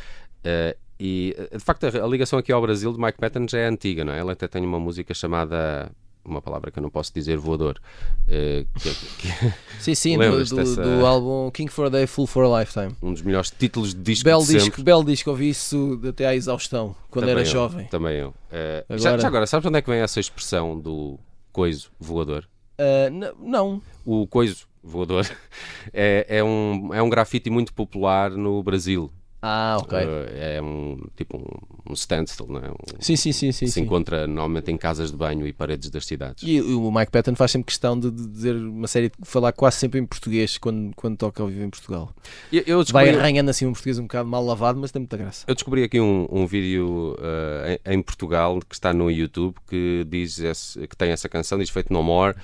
Uh, 0.98 1.02
e 1.02 1.34
uh, 1.52 1.56
de 1.58 1.64
facto 1.64 1.84
a, 1.84 1.88
a 2.04 2.06
ligação 2.06 2.38
aqui 2.38 2.52
ao 2.52 2.60
Brasil 2.62 2.92
de 2.92 2.98
Mike 3.00 3.18
Patton 3.18 3.46
já 3.48 3.58
é 3.58 3.66
antiga, 3.68 4.04
não 4.04 4.12
é? 4.12 4.20
Ele 4.20 4.30
até 4.32 4.46
tem 4.48 4.64
uma 4.64 4.78
música 4.80 5.12
chamada 5.14 5.90
uma 6.24 6.42
palavra 6.42 6.72
que 6.72 6.78
eu 6.80 6.82
não 6.82 6.90
posso 6.90 7.14
dizer, 7.14 7.36
voador. 7.36 7.80
uh, 8.26 8.66
que- 8.80 8.94
que- 9.28 9.54
Sim, 9.78 9.94
sim, 9.94 10.18
do, 10.18 10.44
do, 10.44 10.56
dessa- 10.56 10.82
do 10.82 11.06
álbum 11.06 11.48
King 11.52 11.70
for 11.70 11.86
a 11.86 11.88
Day, 11.88 12.04
Full 12.08 12.26
for 12.26 12.44
a 12.52 12.58
Lifetime. 12.60 12.96
um 13.00 13.12
dos 13.12 13.22
melhores 13.22 13.48
títulos 13.50 13.94
de 13.94 14.00
disco 14.02 14.24
Belo 14.24 14.40
de 14.40 14.46
sempre. 14.48 14.64
disco, 14.64 14.82
belo 14.82 15.04
disco, 15.04 15.30
ouvi 15.30 15.50
isso 15.50 16.00
até 16.08 16.26
à 16.26 16.34
exaustão, 16.34 16.96
quando 17.10 17.26
Também 17.26 17.30
era 17.38 17.40
eu, 17.42 17.52
jovem. 17.52 17.86
Também 17.86 18.16
eu. 18.16 18.34
Eh, 18.50 18.84
já, 18.90 19.10
Agora- 19.10 19.22
já 19.22 19.28
agora, 19.28 19.46
sabes 19.46 19.66
onde 19.66 19.78
é 19.78 19.82
que 19.82 19.88
vem 19.88 20.00
essa 20.00 20.18
expressão 20.18 20.76
do 20.80 21.16
coiso 21.52 21.90
voador? 22.00 22.44
N- 22.78 23.32
não, 23.40 23.80
O 24.04 24.26
coiso 24.26 24.66
voador 24.82 25.24
é, 25.94 26.26
é, 26.28 26.42
um, 26.44 26.92
é 26.92 27.00
um 27.00 27.08
grafite 27.08 27.48
muito 27.50 27.72
popular 27.72 28.32
no 28.32 28.60
Brasil. 28.64 29.12
Ah, 29.48 29.76
ok. 29.80 29.96
Eh, 29.98 30.56
é 30.56 30.62
um 30.62 30.98
tipo 31.16 31.36
um, 31.36 31.92
um 31.92 31.96
stencil, 31.96 32.46
não 32.48 32.58
é? 32.60 32.70
Um- 32.70 32.74
sim, 33.00 33.14
sim, 33.16 33.30
sim, 33.32 33.52
sim. 33.52 33.66
se 33.66 33.72
sim. 33.74 33.82
encontra 33.82 34.26
normalmente 34.26 34.70
em 34.72 34.76
casas 34.76 35.10
de 35.12 35.16
banho 35.16 35.46
e 35.46 35.52
paredes 35.52 35.88
das 35.90 36.04
cidades. 36.04 36.42
E 36.46 36.60
o 36.60 36.90
Mike 36.90 37.12
Patton 37.12 37.34
faz 37.36 37.52
sempre 37.52 37.66
questão 37.66 37.98
de, 37.98 38.10
dizer 38.10 38.56
uma 38.56 38.88
série, 38.88 39.08
de 39.08 39.14
falar 39.28 39.52
quase 39.52 39.76
sempre 39.76 40.00
em 40.00 40.06
português 40.06 40.58
quando, 40.58 40.94
quando 40.96 41.16
toca 41.16 41.42
ao 41.42 41.48
vivo 41.48 41.62
em 41.64 41.70
Portugal. 41.70 42.12
Eu, 42.52 42.62
eu 42.66 42.76
Vai 42.92 43.04
descobri, 43.04 43.18
arranhando 43.20 43.50
assim 43.50 43.66
um 43.66 43.72
português 43.72 43.98
um 43.98 44.02
bocado 44.02 44.28
mal 44.28 44.44
lavado, 44.44 44.78
mas 44.80 44.90
tem 44.90 45.00
muita 45.00 45.16
graça. 45.16 45.44
eu 45.46 45.54
descobri 45.54 45.82
aqui 45.84 46.00
um, 46.00 46.26
um 46.30 46.46
vídeo 46.46 47.16
eh, 47.20 47.80
em, 47.86 47.94
em 47.94 48.02
Portugal 48.02 48.58
que 48.68 48.74
está 48.74 48.92
no 48.92 49.10
YouTube 49.10 49.56
que 49.68 50.04
diz 50.08 50.38
esse- 50.40 50.86
que 50.88 50.96
tem 50.96 51.10
essa 51.10 51.28
canção, 51.28 51.58
diz 51.58 51.70
feito 51.70 51.92
no 51.92 52.02
more, 52.02 52.34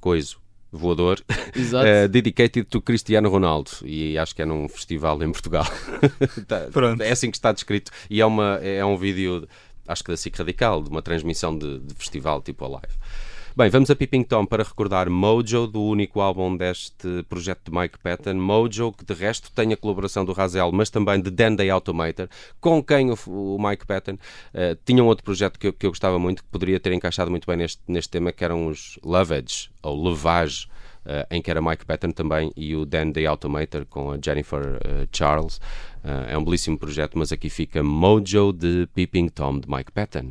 coiso 0.00 0.41
voador. 0.72 1.20
Uh, 1.84 2.08
dedicated 2.08 2.66
to 2.68 2.80
Cristiano 2.80 3.28
Ronaldo. 3.28 3.70
E 3.84 4.16
acho 4.16 4.34
que 4.34 4.42
é 4.42 4.44
num 4.44 4.68
festival 4.68 5.22
em 5.22 5.30
Portugal. 5.30 5.66
Tá- 6.48 6.68
é 7.00 7.12
assim 7.12 7.30
que 7.30 7.36
está 7.36 7.52
descrito. 7.52 7.90
E 8.08 8.20
é, 8.20 8.26
uma, 8.26 8.58
é 8.62 8.84
um 8.84 8.96
vídeo 8.96 9.46
acho 9.86 10.02
que 10.02 10.10
da 10.10 10.16
SIC 10.16 10.36
Radical 10.36 10.82
de 10.82 10.90
uma 10.90 11.02
transmissão 11.02 11.56
de, 11.56 11.80
de 11.80 11.94
festival 11.94 12.40
tipo 12.40 12.64
a 12.64 12.68
live 12.68 12.94
Bem, 13.54 13.68
vamos 13.68 13.90
a 13.90 13.94
Peeping 13.94 14.22
Tom 14.22 14.46
para 14.46 14.62
recordar 14.62 15.10
Mojo, 15.10 15.66
do 15.66 15.82
único 15.82 16.22
álbum 16.22 16.56
deste 16.56 17.22
projeto 17.28 17.70
de 17.70 17.78
Mike 17.78 17.98
Patton. 17.98 18.32
Mojo, 18.32 18.92
que 18.92 19.04
de 19.04 19.12
resto 19.12 19.52
tem 19.52 19.74
a 19.74 19.76
colaboração 19.76 20.24
do 20.24 20.32
Razel, 20.32 20.72
mas 20.72 20.88
também 20.88 21.20
de 21.20 21.30
Dan 21.30 21.54
Day 21.56 21.68
Automator, 21.68 22.28
com 22.58 22.82
quem 22.82 23.10
o, 23.10 23.18
o 23.26 23.58
Mike 23.60 23.86
Patton 23.86 24.14
uh, 24.14 24.78
tinha 24.86 25.04
um 25.04 25.06
outro 25.06 25.22
projeto 25.22 25.58
que 25.58 25.66
eu, 25.66 25.72
que 25.74 25.84
eu 25.84 25.90
gostava 25.90 26.18
muito, 26.18 26.42
que 26.42 26.48
poderia 26.48 26.80
ter 26.80 26.94
encaixado 26.94 27.30
muito 27.30 27.46
bem 27.46 27.58
neste, 27.58 27.82
neste 27.86 28.10
tema, 28.10 28.32
que 28.32 28.42
eram 28.42 28.68
os 28.68 28.98
Lovage, 29.04 29.70
ou 29.82 30.08
Levage, 30.08 30.66
Uh, 31.04 31.26
em 31.32 31.42
que 31.42 31.50
era 31.50 31.60
Mike 31.60 31.84
Patton 31.84 32.12
também 32.12 32.52
e 32.56 32.76
o 32.76 32.86
Dan 32.86 33.10
Automator 33.28 33.84
com 33.86 34.12
a 34.12 34.18
Jennifer 34.24 34.76
uh, 34.76 35.08
Charles. 35.10 35.56
Uh, 35.56 36.28
é 36.28 36.38
um 36.38 36.44
belíssimo 36.44 36.78
projeto, 36.78 37.18
mas 37.18 37.32
aqui 37.32 37.50
fica 37.50 37.82
Mojo 37.82 38.52
de 38.52 38.88
Peeping 38.94 39.26
Tom 39.26 39.58
de 39.58 39.68
Mike 39.68 39.90
Patton. 39.90 40.30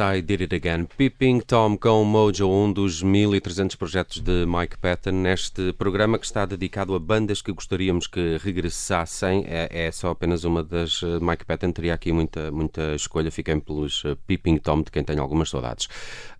I 0.00 0.20
Did 0.20 0.42
It 0.42 0.54
Again. 0.54 0.86
Peeping 0.96 1.40
Tom 1.40 1.76
com 1.76 2.04
Mojo, 2.04 2.48
um 2.48 2.72
dos 2.72 3.02
1300 3.02 3.76
projetos 3.76 4.20
de 4.20 4.44
Mike 4.46 4.76
Patton, 4.78 5.12
neste 5.12 5.72
programa 5.72 6.18
que 6.18 6.26
está 6.26 6.44
dedicado 6.44 6.94
a 6.94 6.98
bandas 6.98 7.40
que 7.40 7.52
gostaríamos 7.52 8.06
que 8.06 8.36
regressassem. 8.42 9.44
É, 9.46 9.86
é 9.86 9.92
só 9.92 10.10
apenas 10.10 10.44
uma 10.44 10.62
das. 10.62 11.02
eh, 11.02 11.18
Mike 11.20 11.44
Patton 11.44 11.72
teria 11.72 11.94
aqui 11.94 12.12
muita, 12.12 12.50
muita 12.50 12.94
escolha. 12.94 13.30
Fiquem 13.30 13.58
pelos 13.60 14.02
eh, 14.04 14.16
Peeping 14.26 14.58
Tom, 14.58 14.82
de 14.82 14.90
quem 14.90 15.02
tenho 15.02 15.22
algumas 15.22 15.48
saudades. 15.50 15.88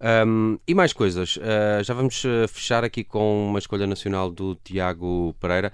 Ahm, 0.01 0.57
e 0.67 0.75
mais 0.75 0.93
coisas. 0.93 1.39
Ah, 1.43 1.83
já 1.83 1.95
vamos 1.95 2.23
fechar 2.49 2.85
aqui 2.85 3.05
com 3.05 3.49
uma 3.49 3.59
escolha 3.59 3.87
nacional 3.87 4.31
do 4.31 4.55
Tiago 4.57 5.35
Pereira. 5.41 5.73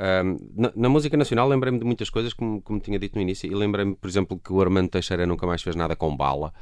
Ahm, 0.00 0.36
na, 0.54 0.72
na 0.76 0.88
música 0.88 1.16
nacional 1.16 1.48
lembrei-me 1.48 1.78
de 1.80 1.84
muitas 1.84 2.08
coisas, 2.08 2.32
como, 2.32 2.62
como 2.62 2.78
tinha 2.78 2.98
dito 2.98 3.16
no 3.16 3.20
início, 3.22 3.50
e 3.50 3.54
lembrei-me, 3.54 3.96
por 3.96 4.08
exemplo, 4.08 4.38
que 4.38 4.52
o 4.52 4.60
Armando 4.60 4.88
Teixeira 4.88 5.26
nunca 5.26 5.44
mais 5.44 5.60
fez 5.60 5.74
nada 5.74 5.96
com 5.96 6.16
bala, 6.16 6.52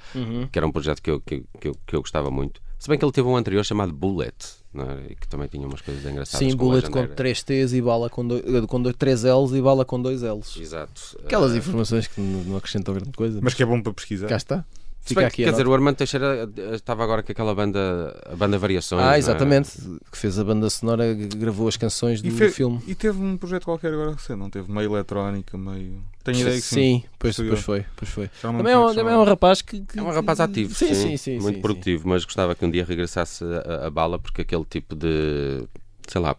que 0.51 0.59
era 0.59 0.67
um 0.67 0.73
projeto 0.73 1.03
que 1.03 1.11
eu, 1.11 1.21
que, 1.21 1.45
que 1.61 1.69
eu, 1.69 1.77
que 1.87 1.95
eu 1.97 2.01
gostava 2.01 2.31
muito. 2.31 2.63
Se 2.79 2.89
bem 2.89 2.99
que 2.99 3.05
ele 3.05 3.13
teve 3.13 3.27
um 3.29 3.37
anterior 3.37 3.63
chamado 3.65 3.93
Bullet, 3.93 4.35
não 4.73 4.85
é? 4.91 5.07
e 5.11 5.15
que 5.15 5.27
também 5.29 5.49
tinha 5.49 5.67
umas 5.67 5.81
coisas 5.81 6.05
engraçadas. 6.05 6.47
Sim, 6.47 6.57
com 6.57 6.65
bullet 6.67 6.89
com 6.91 6.99
legendária. 6.99 7.17
3 7.17 7.43
T's 7.43 7.73
e 7.75 7.81
bala 7.83 8.09
com, 8.11 8.27
dois, 8.27 8.43
com 8.67 8.83
dois, 8.83 8.97
3 8.97 9.23
L's 9.25 9.53
e 9.53 9.61
bala 9.63 9.85
com 9.85 10.01
2 10.01 10.23
L's. 10.23 10.57
Exato. 10.59 11.19
Aquelas 11.25 11.53
Ah, 11.53 11.57
informações 11.59 12.07
que 12.07 12.21
não 12.21 12.45
não 12.45 12.57
acrescentam 12.57 12.95
grande 12.95 13.13
coisa. 13.13 13.41
Mas 13.43 13.55
que 13.55 13.63
é 13.63 13.67
bom 13.67 13.81
para 13.83 13.93
pesquisar. 13.95 14.29
cá 14.29 14.37
está. 14.37 14.65
Fica 15.09 15.21
bem 15.21 15.27
aqui 15.29 15.37
quer 15.45 15.51
dizer, 15.51 15.63
nota. 15.63 15.71
o 15.71 15.75
Armando 15.75 15.97
Teixeira 15.97 16.51
eh, 16.57 16.75
estava 16.75 17.03
agora 17.05 17.23
com 17.23 17.31
aquela 17.33 17.55
banda, 17.55 18.23
a 18.31 18.37
banda 18.37 18.59
Variações. 18.59 19.03
Ah, 19.03 19.15
é? 19.17 19.19
exatamente. 19.19 19.71
Que 20.11 20.19
fez 20.19 20.39
a 20.39 20.45
banda 20.45 20.69
sonora, 20.69 21.15
gravou 21.15 21.69
as 21.69 21.77
canções 21.77 22.21
do 22.21 22.29
E, 22.29 22.31
fe- 22.33 22.51
filme. 22.51 22.81
e 22.87 22.95
teve 22.95 23.19
um 23.23 23.37
projeto 23.37 23.65
qualquer 23.65 23.93
agora 23.93 24.13
recente, 24.13 24.39
não 24.39 24.51
teve? 24.51 24.71
Meio 24.71 24.93
eletrónica, 24.95 25.57
meio. 25.57 26.03
Tenho 26.25 26.41
ideia 26.41 26.57
que 26.57 26.63
sim. 26.63 26.75
Sim, 26.75 27.05
pois, 27.19 27.37
pois 27.37 27.61
foi, 27.61 27.85
pois 27.97 28.11
foi. 28.11 28.29
Também 28.43 28.73
é, 28.73 28.79
um, 28.79 28.93
também 28.95 29.15
é 29.15 29.17
um 29.19 29.25
rapaz 29.25 29.63
que, 29.63 29.81
que- 29.81 29.99
É 29.99 30.03
um 30.03 30.11
rapaz 30.11 30.41
ativo, 30.41 30.75
sim, 30.75 30.89
sim, 30.89 30.95
sim, 30.95 31.17
sim, 31.17 31.39
muito 31.39 31.57
sim, 31.57 31.63
produtivo, 31.63 32.09
mas 32.09 32.25
gostava 32.25 32.55
que 32.57 32.65
um 32.65 32.71
dia 32.71 32.85
regressasse 32.85 33.45
a, 33.45 33.87
a- 33.87 33.91
bala 33.91 34.19
porque 34.19 34.43
aquele 34.43 34.65
tipo 34.65 34.97
de, 34.97 35.65
sei 36.09 36.21
lá, 36.21 36.35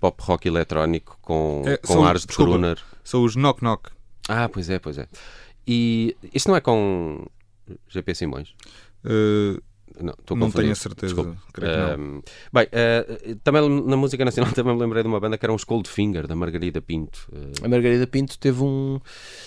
pop 0.00 0.16
rock 0.22 0.48
eletrónico 0.48 1.18
com, 1.20 1.62
É, 1.66 1.76
com 1.76 2.04
ares 2.04 2.22
de 2.22 2.28
desculpa. 2.28 2.76
São 3.04 3.22
os 3.22 3.36
Knock 3.36 3.62
Knock. 3.62 3.90
Ah, 4.28 4.48
pois 4.48 4.70
é, 4.70 4.78
pois 4.78 4.96
é. 4.96 5.06
E 5.66 6.16
isto 6.32 6.48
não 6.48 6.56
é 6.56 6.60
com 6.60 7.26
GP 7.88 8.14
Simões? 8.14 8.54
Uh, 9.04 9.60
Não, 10.00 10.12
estou 10.20 10.36
não 10.36 10.50
tenho 10.50 10.70
a 10.70 10.74
certeza. 10.76 11.14
Ahm, 11.60 12.20
bem, 12.52 12.68
eh, 12.70 13.36
também 13.42 13.68
na 13.68 13.96
música 13.96 14.24
nacional 14.24 14.52
também 14.54 14.72
me 14.74 14.80
lembrei 14.80 15.02
de 15.02 15.08
uma 15.08 15.18
banda 15.18 15.36
que 15.36 15.44
era 15.44 15.52
uns 15.52 15.64
Coldfinger, 15.64 16.26
da 16.28 16.36
Margarida 16.36 16.80
Pinto. 16.80 17.28
Eh, 17.32 17.64
A 17.64 17.68
Margarida 17.68 18.06
Pinto 18.06 18.38
teve 18.38 18.62
um, 18.62 19.00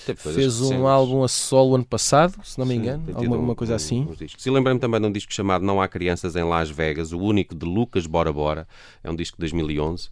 teve 0.05 0.19
fez 0.19 0.59
um 0.59 0.63
recentes. 0.69 0.85
álbum 0.85 1.23
a 1.23 1.27
solo 1.29 1.75
ano 1.75 1.85
passado, 1.85 2.35
se 2.43 2.57
não 2.59 2.65
me 2.65 2.73
Sim, 2.73 2.79
engano, 2.81 3.05
tido 3.05 3.17
alguma, 3.17 3.37
um- 3.53 3.55
coisa 3.55 3.73
um- 3.73 3.75
assim. 3.77 4.05
discos. 4.17 4.45
E 4.45 4.49
lembrei-me 4.49 4.79
também 4.79 4.99
de 4.99 5.07
um 5.07 5.11
disco 5.11 5.31
chamado 5.33 5.63
Não 5.63 5.79
Há 5.81 5.87
Crianças 5.87 6.35
em 6.35 6.43
Las 6.43 6.69
Vegas, 6.69 7.13
o 7.13 7.19
único 7.19 7.55
de 7.55 7.65
Lucas 7.65 8.05
Bora 8.05 8.33
Bora. 8.33 8.67
É 9.03 9.09
um 9.09 9.15
disco 9.15 9.37
de 9.37 9.41
2011, 9.41 10.09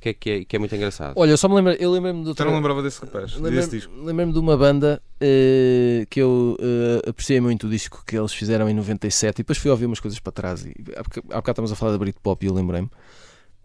que 0.00 0.08
é, 0.10 0.14
que 0.14 0.30
é, 0.30 0.44
que 0.44 0.56
é 0.56 0.58
muito 0.58 0.74
engraçado. 0.74 1.14
Olha, 1.16 1.30
eu 1.30 1.36
só 1.36 1.48
me 1.48 1.54
lembro, 1.56 1.72
eu 1.72 1.90
lembrei-me 1.90 2.20
de 2.20 2.24
Já 2.26 2.30
outra, 2.30 2.46
não 2.46 2.54
lembrava 2.54 2.82
desse 2.82 3.00
rapaz, 3.00 3.32
desse 3.32 3.42
lembrei-me 3.42 3.68
disco. 3.70 3.92
lembrei-me 4.04 4.32
de 4.32 4.38
uma 4.38 4.56
banda 4.56 5.02
eh, 5.20 6.06
que 6.08 6.20
eu 6.20 6.56
eh, 6.60 7.08
apreciei 7.10 7.40
muito 7.40 7.66
o 7.66 7.70
disco 7.70 8.02
que 8.06 8.16
eles 8.16 8.32
fizeram 8.32 8.68
em 8.68 8.74
97 8.74 9.36
e 9.40 9.42
depois 9.42 9.58
fui 9.58 9.70
ouvir 9.70 9.86
umas 9.86 10.00
coisas 10.00 10.20
para 10.20 10.32
trás. 10.32 10.64
E, 10.64 10.72
há, 10.96 11.02
boca- 11.02 11.20
há 11.30 11.36
bocado 11.36 11.50
estamos 11.50 11.72
a 11.72 11.76
falar 11.76 11.92
da 11.92 11.98
Britpop 11.98 12.44
e 12.44 12.48
eu 12.48 12.54
lembrei-me 12.54 12.88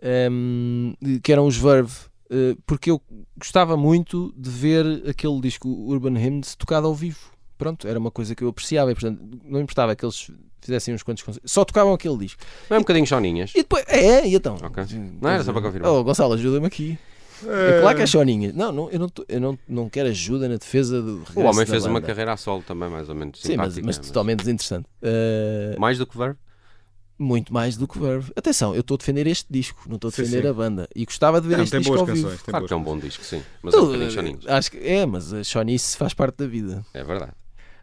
Ehm, 0.02 0.94
que 1.22 1.32
eram 1.32 1.46
os 1.48 1.56
Verve. 1.58 1.94
eh, 2.30 2.56
porque 2.66 2.90
eu 2.92 3.02
gostava 3.38 3.78
muito 3.78 4.34
de 4.36 4.50
ver 4.50 5.04
aquele 5.08 5.40
disco 5.40 5.70
Urban 5.70 6.18
Hymns 6.20 6.56
tocado 6.56 6.88
ao 6.88 6.96
vivo. 6.96 7.20
Pronto, 7.58 7.88
era 7.88 8.00
uma 8.00 8.10
coisa 8.12 8.34
que 8.36 8.44
eu 8.44 8.50
apreciava 8.50 8.92
e, 8.92 8.96
portanto, 8.96 9.22
não 9.46 9.62
importava 9.62 9.96
que 9.96 10.04
eles 10.04 10.30
fizessem 10.66 10.94
uns 10.94 11.04
quantos 11.04 11.24
concertos, 11.24 11.52
só 11.52 11.64
tocavam 11.66 11.94
aquele 11.94 12.18
disco. 12.18 12.42
Não 12.70 12.76
é 12.76 12.80
um 12.80 12.84
bocadinho 12.84 13.06
choninhas? 13.06 13.52
E 13.54 13.60
depois, 13.60 13.84
é, 13.88 14.28
e 14.28 14.36
então? 14.36 14.58
Ok. 14.62 14.84
Não, 15.22 15.30
era 15.30 15.44
só 15.44 15.52
para 15.54 15.62
confirmar. 15.62 15.92
Oh, 15.92 16.04
Gonçalo, 16.04 16.34
ajuda-me 16.34 16.66
aqui. 16.68 16.98
É 17.46 17.82
claro 17.82 17.98
que 17.98 18.04
é 18.04 18.08
choninhas. 18.08 18.54
Não, 18.54 18.72
não, 18.72 18.90
eu, 18.90 19.00
não, 19.00 19.12
eu 19.28 19.42
não, 19.42 19.60
não 19.68 19.90
quero 19.90 20.08
ajuda 20.10 20.48
na 20.48 20.56
defesa 20.56 21.02
do 21.02 21.24
O 21.36 21.42
homem 21.42 21.66
fez 21.66 21.86
uma 21.86 22.00
carreira 22.02 22.32
a 22.34 22.38
solo 22.38 22.64
também, 22.66 22.90
mais 22.90 23.10
ou 23.10 23.16
menos 23.16 23.42
Sim, 23.42 23.58
mas, 23.58 23.78
mas 23.80 23.98
totalmente 23.98 24.40
desinteressante. 24.40 24.88
Uh, 25.02 25.80
Mais 25.80 25.98
do 25.98 26.08
que 26.08 26.18
Verve? 26.18 26.38
muito 27.20 27.54
mais 27.54 27.78
do 27.78 27.88
que 27.88 27.98
Verve. 28.00 28.32
Atenção, 28.36 28.74
eu 28.74 28.82
estou 28.82 28.96
a 28.96 28.98
defender 28.98 29.28
este 29.28 29.46
disco, 29.50 29.84
não 29.88 29.96
estou 29.96 30.10
a 30.10 30.12
Sim, 30.12 30.24
defender 30.24 30.42
sim. 30.44 30.48
a 30.48 30.54
banda. 30.54 30.88
E 30.96 31.06
gostava 31.06 31.40
de 31.40 31.48
ver 31.48 31.58
Não, 31.58 31.64
este 31.64 31.72
tem 31.72 31.80
disco 31.82 31.96
boas 31.96 32.10
ao 32.10 32.16
vivo. 32.16 32.28
canções. 32.28 32.44
Tem 32.44 32.52
Claro 32.52 32.62
boas 32.64 32.68
que 32.70 32.74
é 32.74 32.78
um 32.78 32.84
bom 32.84 32.98
disco, 33.00 33.24
sim. 33.24 33.44
Mas 33.62 33.74
é 33.74 33.78
um 33.78 33.80
Tu, 33.82 33.86
bocadinho 33.88 34.12
choninhos. 34.12 34.48
acho 34.48 34.72
que 34.72 34.78
é, 34.78 35.06
mas 35.06 35.34
a 35.34 35.44
chonice 35.44 35.96
faz 35.98 36.14
parte 36.14 36.38
da 36.38 36.48
vida. 36.48 36.86
É 36.94 37.04
verdade. 37.04 37.32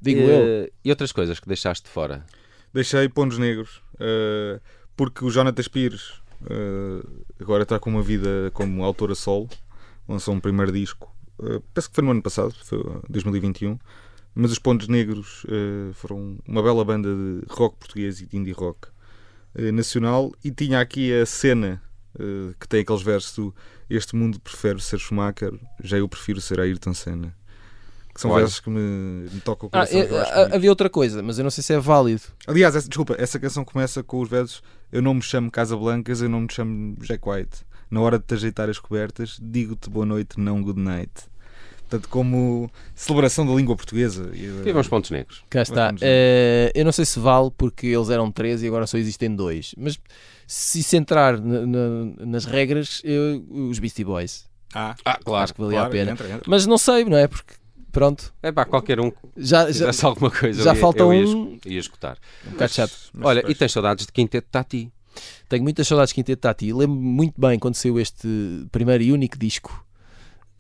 Digo 0.02 0.20
Eh, 0.20 0.64
eu. 0.64 0.72
E 0.84 0.90
outras 0.90 1.12
coisas 1.12 1.38
que 1.38 1.46
deixaste 1.46 1.84
de 1.84 1.90
fora? 1.90 2.24
Deixei 2.72 3.08
Pontos 3.08 3.36
Negros 3.36 3.82
uh, 3.94 4.60
porque 4.96 5.24
o 5.24 5.30
Jonatas 5.30 5.66
Pires 5.66 6.20
uh, 6.42 7.24
agora 7.40 7.64
está 7.64 7.78
com 7.80 7.90
uma 7.90 8.02
vida 8.02 8.50
como 8.54 8.84
autor 8.84 9.10
a 9.10 9.14
solo. 9.14 9.48
Lançou 10.08 10.34
um 10.34 10.40
primeiro 10.40 10.70
disco, 10.70 11.12
uh, 11.38 11.60
penso 11.74 11.88
que 11.88 11.94
foi 11.94 12.04
no 12.04 12.12
ano 12.12 12.22
passado, 12.22 12.54
foi 12.64 12.78
uh, 12.78 13.02
2021. 13.08 13.78
Mas 14.32 14.52
os 14.52 14.60
Pontos 14.60 14.86
Negros 14.86 15.44
foram 15.94 16.38
uma 16.46 16.62
bela 16.62 16.84
banda 16.84 17.08
de 17.08 17.42
rock 17.52 17.76
português 17.78 18.20
e 18.20 18.26
de 18.26 18.36
indie 18.36 18.52
rock 18.52 18.86
nacional. 19.72 20.32
E 20.44 20.52
tinha 20.52 20.80
aqui 20.80 21.12
a 21.12 21.26
cena 21.26 21.82
que 22.60 22.68
tem 22.68 22.82
aqueles 22.82 23.02
versos 23.02 23.34
do 23.34 23.54
Este 23.90 24.14
mundo 24.14 24.38
prefere 24.38 24.80
ser 24.80 25.00
Schumacher, 25.00 25.52
já 25.82 25.98
eu 25.98 26.08
prefiro 26.08 26.40
ser 26.40 26.60
Ayrton 26.60 26.94
Senna. 26.94 27.34
Que 28.14 28.20
são 28.20 28.30
Olha. 28.30 28.40
versos 28.40 28.60
que 28.60 28.68
me, 28.70 29.28
me 29.32 29.40
tocam 29.40 29.66
o 29.66 29.68
Ah, 29.68 29.86
coração. 29.86 30.06
que 30.06 30.12
eu 30.12 30.20
acho 30.20 30.32
ah, 30.32 30.34
bonito. 30.36 30.54
havia 30.54 30.70
outra 30.70 30.90
coisa, 30.90 31.22
mas 31.22 31.38
eu 31.38 31.44
não 31.44 31.50
sei 31.50 31.62
se 31.62 31.72
é 31.72 31.78
válido. 31.78 32.22
Aliás, 32.46 32.74
essa- 32.74 32.88
desculpa, 32.88 33.14
essa 33.18 33.38
canção 33.38 33.64
começa 33.64 34.02
com 34.02 34.20
os 34.20 34.28
versos 34.28 34.62
Eu 34.92 35.00
não 35.00 35.14
me 35.14 35.22
chamo 35.22 35.50
Casablancas, 35.52 36.20
eu 36.20 36.28
não 36.28 36.40
me 36.40 36.48
chamo 36.52 36.96
Jack 37.02 37.28
White. 37.28 37.58
Na 37.88 38.00
hora 38.00 38.18
de 38.18 38.24
te 38.24 38.34
ajeitar 38.34 38.68
as 38.68 38.78
cobertas, 38.78 39.38
digo-te 39.40 39.88
boa 39.88 40.04
noite, 40.04 40.38
não 40.40 40.60
good 40.60 40.80
night. 40.80 41.12
Portanto, 41.88 42.08
como 42.08 42.68
celebração 42.94 43.46
da 43.46 43.52
língua 43.52 43.76
portuguesa. 43.76 44.30
E, 44.34 44.72
uns 44.72 44.88
pontos 44.88 45.10
negros. 45.12 45.44
Cá 45.50 45.62
está. 45.62 45.92
Eh, 46.00 46.72
eu 46.74 46.84
não 46.84 46.90
sei 46.92 47.04
se 47.04 47.18
vale 47.20 47.50
porque 47.56 47.86
eles 47.88 48.10
eram 48.10 48.30
três 48.32 48.62
e 48.62 48.66
agora 48.66 48.86
só 48.86 48.96
existem 48.98 49.32
dois. 49.34 49.72
Mas 49.78 49.96
se 50.46 50.82
se 50.82 50.96
entrar 50.96 51.40
na- 51.40 51.66
na- 51.66 52.26
nas 52.26 52.44
regras, 52.44 53.00
eu- 53.04 53.44
os 53.68 53.78
Beastie 53.78 54.04
Boys. 54.04 54.48
Ah, 54.74 54.94
Ah, 55.04 55.18
claro. 55.24 55.42
Acho 55.44 55.54
que 55.54 55.60
valia 55.60 55.82
a 55.82 55.88
pena. 55.88 56.12
Entra, 56.12 56.26
entra. 56.28 56.42
Mas 56.46 56.64
não 56.66 56.78
sei, 56.78 57.04
não 57.04 57.16
é? 57.16 57.26
Porque, 57.26 57.54
pronto, 57.92 58.32
É 58.42 58.50
pá, 58.52 58.64
qualquer 58.64 58.98
um 59.00 59.10
que 59.10 59.16
já, 59.36 59.60
já, 59.62 59.66
fizesse 59.66 60.04
alguma 60.04 60.30
coisa. 60.30 60.62
já 60.62 60.70
eu 60.70 60.74
ia- 60.74 60.80
falta 60.80 60.98
ia, 61.00 61.06
um- 61.26 61.58
ia 61.66 61.78
escutar. 61.80 62.18
um 62.46 62.50
bocado 62.52 62.72
chato. 62.72 62.92
Mas 63.14 63.26
Olha, 63.26 63.36
depois- 63.40 63.56
e 63.56 63.58
tens 63.58 63.72
saudades 63.72 64.06
de 64.06 64.12
Quinteto 64.12 64.48
Tati? 64.50 64.92
Tenho 65.48 65.62
muitas 65.62 65.86
saudades 65.88 66.10
de 66.10 66.14
Quinteto 66.14 66.40
Tati. 66.42 66.72
Lembro-me 66.72 67.02
muito 67.04 67.40
bem 67.40 67.58
quando 67.58 67.74
saiu 67.74 67.98
este 67.98 68.28
primeiro 68.70 69.02
e 69.02 69.12
único 69.12 69.36
disco 69.38 69.84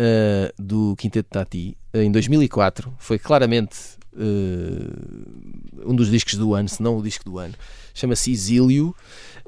uh, 0.00 0.52
do 0.62 0.96
Quinteto 0.96 1.28
Tati, 1.30 1.76
uh, 1.94 1.98
em 1.98 2.10
2004. 2.10 2.92
Foi 2.98 3.18
claramente 3.18 3.76
uh, 4.12 5.90
um 5.90 5.94
dos 5.94 6.10
discos 6.10 6.34
do 6.34 6.54
ano, 6.54 6.68
se 6.68 6.82
não 6.82 6.98
o 6.98 7.02
disco 7.02 7.24
do 7.24 7.38
ano. 7.38 7.54
Chama-se 7.94 8.30
Exílio. 8.32 8.94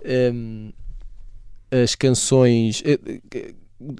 Um, 0.04 0.72
as 1.70 1.94
canções. 1.94 2.82
eh, 2.84 2.98
eh, 3.34 3.54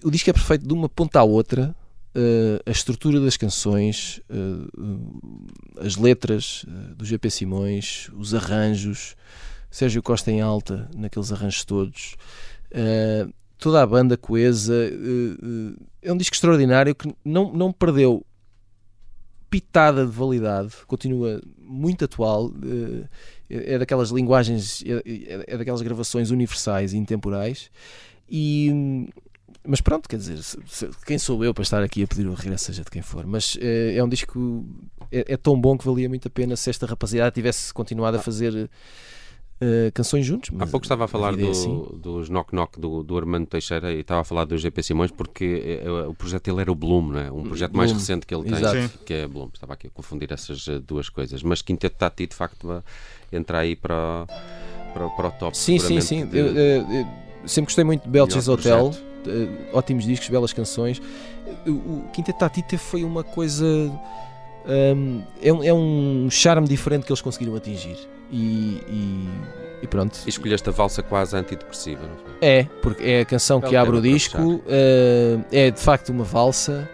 o 0.04 0.10
disco 0.10 0.28
é 0.30 0.32
perfeito 0.32 0.66
de 0.66 0.72
uma 0.74 0.88
ponta 0.88 1.18
à 1.20 1.24
outra. 1.24 1.74
Uh, 2.14 2.60
a 2.66 2.70
estrutura 2.70 3.18
das 3.20 3.38
canções, 3.38 4.20
uh, 4.28 5.50
as 5.80 5.96
letras 5.96 6.64
uh, 6.64 6.94
do 6.94 7.06
GP 7.06 7.30
Simões, 7.30 8.10
os 8.14 8.34
arranjos, 8.34 9.16
Sérgio 9.70 10.02
Costa 10.02 10.30
em 10.30 10.42
alta, 10.42 10.90
naqueles 10.94 11.32
arranjos 11.32 11.64
todos, 11.64 12.16
toda 13.56 13.82
a 13.82 13.86
banda 13.86 14.18
coesa. 14.18 14.74
é 16.02 16.12
um 16.12 16.16
disco 16.18 16.34
extraordinário 16.34 16.94
que 16.94 17.10
não, 17.24 17.50
não 17.50 17.72
perdeu 17.72 18.22
pitada 19.48 20.04
de 20.04 20.12
validade, 20.12 20.74
continua 20.86 21.40
muito 21.58 22.04
atual. 22.04 22.52
é 23.48 23.74
é 23.74 23.78
daquelas 23.78 24.10
linguagens, 24.10 24.82
é, 24.84 25.02
é- 25.06 25.44
é 25.46 25.58
daquelas 25.58 25.80
gravações 25.80 26.30
universais 26.30 26.92
e 26.92 26.98
intemporais. 26.98 27.70
E, 28.28 29.08
mas 29.66 29.80
pronto, 29.80 30.08
quer 30.08 30.16
dizer, 30.16 30.38
quem 31.06 31.18
sou 31.18 31.44
eu 31.44 31.52
para 31.54 31.62
estar 31.62 31.82
aqui 31.82 32.02
a 32.02 32.06
pedir 32.06 32.26
o 32.26 32.34
regresso, 32.34 32.66
seja 32.66 32.82
de 32.84 32.90
quem 32.90 33.02
for. 33.02 33.26
Mas 33.26 33.56
eh, 33.60 33.94
é 33.96 34.02
um 34.04 34.08
disco, 34.08 34.64
é, 35.10 35.34
é 35.34 35.36
tão 35.36 35.60
bom 35.60 35.76
que 35.78 35.84
valia 35.84 36.08
muito 36.08 36.28
a 36.28 36.30
pena 36.30 36.56
se 36.56 36.68
esta 36.70 36.86
rapaziada 36.86 37.30
tivesse 37.30 37.72
continuado 37.72 38.16
a 38.16 38.20
fazer 38.20 38.68
eh, 39.60 39.90
canções 39.94 40.26
juntos. 40.26 40.50
Há 40.58 40.66
pouco 40.66 40.84
estava 40.84 41.04
a 41.04 41.08
falar 41.08 41.30
vida 41.30 41.42
é 41.42 41.46
do- 41.46 41.50
assim. 41.52 41.86
dos 42.00 42.28
Knock 42.28 42.52
Knock 42.52 42.80
do, 42.80 43.04
do 43.04 43.16
Armando 43.16 43.46
Teixeira 43.46 43.92
e 43.92 44.00
estava 44.00 44.22
a 44.22 44.24
falar 44.24 44.44
do 44.44 44.58
GP 44.58 44.82
Simões 44.82 45.10
porque 45.12 45.80
eh, 45.84 45.90
o 46.08 46.14
projeto 46.14 46.44
dele 46.46 46.62
era 46.62 46.72
o 46.72 46.74
Bloom, 46.74 47.08
não 47.12 47.20
é? 47.20 47.30
um 47.30 47.44
projeto 47.44 47.76
mais 47.76 47.90
Bloom, 47.92 48.00
recente 48.00 48.26
que 48.26 48.34
ele 48.34 48.44
tem, 48.44 48.54
exato. 48.58 48.98
Que 49.04 49.14
é 49.14 49.26
Bloom. 49.28 49.48
Estava 49.54 49.74
aqui 49.74 49.86
a 49.86 49.90
confundir 49.90 50.32
essas 50.32 50.66
duas 50.84 51.08
coisas. 51.08 51.42
Mas 51.44 51.62
Quinteto 51.62 51.96
Tati, 51.96 52.26
de 52.26 52.34
facto, 52.34 52.66
vai 52.66 52.82
entrar 53.32 53.60
aí 53.60 53.76
para, 53.76 54.26
para, 54.92 55.08
para 55.10 55.28
o 55.28 55.30
top. 55.32 55.56
Sim, 55.56 55.78
sim, 55.78 56.00
sim. 56.00 56.26
de- 56.26 56.36
Eu, 56.38 56.56
eh, 56.56 57.06
eu 57.42 57.48
sempre 57.48 57.66
gostei 57.66 57.84
muito 57.84 58.02
de 58.02 58.08
Belches 58.10 58.48
Hotel. 58.48 58.88
projeto. 58.90 59.11
Eh, 59.26 59.48
ótimos 59.72 60.04
discos, 60.04 60.28
belas 60.28 60.52
canções. 60.52 61.00
O, 61.66 62.04
Quinteto 62.12 62.38
Tatita 62.38 62.78
foi 62.78 63.04
uma 63.04 63.22
coisa. 63.24 63.64
hum, 64.96 65.22
é, 65.42 65.52
um, 65.52 65.64
é 65.64 65.72
um 65.72 66.28
charme 66.30 66.66
diferente 66.68 67.04
que 67.06 67.12
eles 67.12 67.20
conseguiram 67.20 67.54
atingir. 67.56 67.96
E, 68.30 68.80
e- 68.88 69.28
e 69.82 69.86
pronto. 69.86 70.18
E 70.24 70.28
escolheste 70.30 70.68
a 70.68 70.72
valsa 70.72 71.02
quase 71.02 71.36
antidepressiva, 71.36 72.02
não 72.06 72.16
foi? 72.16 72.32
É, 72.40 72.64
porque 72.80 73.02
é 73.02 73.20
a 73.20 73.24
canção 73.24 73.60
que 73.60 73.68
Belo 73.70 73.82
abre 73.82 73.96
o 73.98 74.00
disco, 74.00 74.62
eh, 74.68 75.38
é 75.50 75.70
de 75.70 75.80
facto 75.80 76.08
uma 76.10 76.24
valsa 76.24 76.88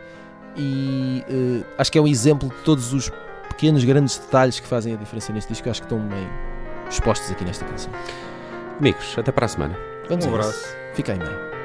e 0.57 1.23
eh, 1.29 1.65
acho 1.77 1.93
que 1.93 1.99
é 1.99 2.01
um 2.01 2.09
exemplo 2.09 2.49
de 2.49 2.57
todos 2.65 2.93
os 2.93 3.13
pequenos, 3.49 3.85
grandes 3.85 4.19
detalhes 4.19 4.59
que 4.59 4.67
fazem 4.67 4.95
a 4.95 4.97
diferença 4.97 5.33
neste 5.33 5.53
disco. 5.53 5.69
Acho 5.71 5.83
que 5.83 5.87
estão 5.87 6.01
bem 6.09 6.27
expostos 6.91 7.31
aqui 7.31 7.45
nesta 7.45 7.65
canção. 7.67 7.93
Amigos, 8.81 9.15
até 9.19 9.31
para 9.31 9.45
a 9.45 9.49
semana. 9.49 9.77
Vamos 10.09 10.25
Um 10.25 10.35
a 10.35 10.39
isso. 10.41 10.49
abraço. 10.49 10.77
Fiquem 10.95 11.58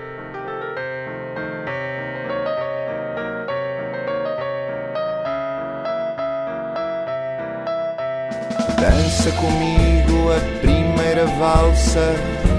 Dança 8.84 9.32
comigo 9.32 10.30
a 10.30 10.60
primeira 10.60 11.26
valsa 11.40 12.16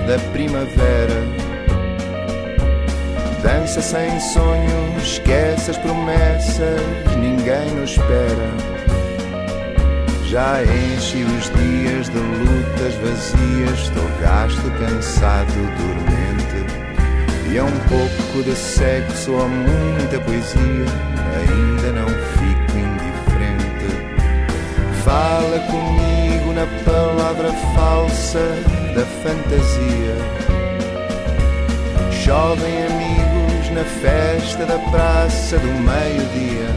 da 0.07 0.19
primavera. 0.33 1.23
Dança 3.43 3.83
sem 3.83 4.19
sonhos, 4.19 5.03
esquece 5.03 5.73
as 5.73 5.77
promessas, 5.77 6.81
ninguém 7.19 7.71
nos 7.73 7.91
espera. 7.91 8.51
Já 10.25 10.63
enchi 10.63 11.25
os 11.25 11.51
dias 11.61 12.09
de 12.09 12.17
lutas 12.17 12.95
vazias, 12.95 13.81
estou 13.81 14.09
gasto, 14.23 14.63
cansado, 14.79 15.53
dormente. 15.77 17.53
E 17.53 17.59
é 17.59 17.63
um 17.63 17.81
pouco 17.81 18.43
de 18.43 18.57
sexo 18.57 19.33
ou 19.33 19.47
muita 19.47 20.19
poesia, 20.21 20.87
ainda 21.37 21.93
não 21.93 22.09
fico 22.09 22.79
indiferente. 22.79 23.95
Fala 25.05 25.59
comigo 25.71 26.14
na 26.55 26.67
palavra 26.85 27.53
falsa 27.75 28.39
da 28.95 29.05
fantasia. 29.05 30.17
Chovem 32.13 32.87
amigos 32.87 33.71
na 33.71 33.85
festa 33.85 34.65
da 34.65 34.79
praça 34.91 35.59
do 35.59 35.67
meio-dia. 35.67 36.71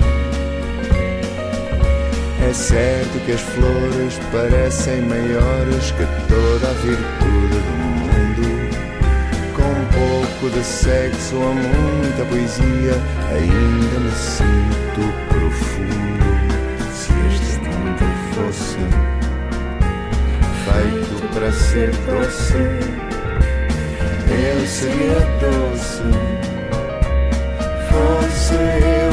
É 2.50 2.54
certo 2.54 3.24
que 3.26 3.34
as 3.34 3.42
flores 3.42 4.20
parecem 4.32 5.02
maiores 5.02 5.92
que 5.92 6.06
toda 6.28 6.70
a 6.70 6.74
virtude 6.74 7.60
do 7.60 7.78
mundo. 7.78 8.48
Com 9.54 9.64
um 9.64 9.86
pouco 10.42 10.58
de 10.58 10.64
sexo 10.66 11.36
ou 11.36 11.54
muita 11.54 12.26
poesia, 12.26 12.94
ainda 13.32 14.00
me 14.00 14.12
sinto 14.12 15.02
profundo. 15.30 16.18
Se 16.94 17.12
este 17.28 17.60
mundo 17.60 18.04
fosse 18.34 19.17
feito 20.68 21.34
para 21.34 21.52
ser 21.52 21.92
doce, 21.92 22.54
eu 24.30 24.68
seria 24.68 25.20
doce. 25.40 26.04
Fosse 27.90 28.56
eu 28.56 29.07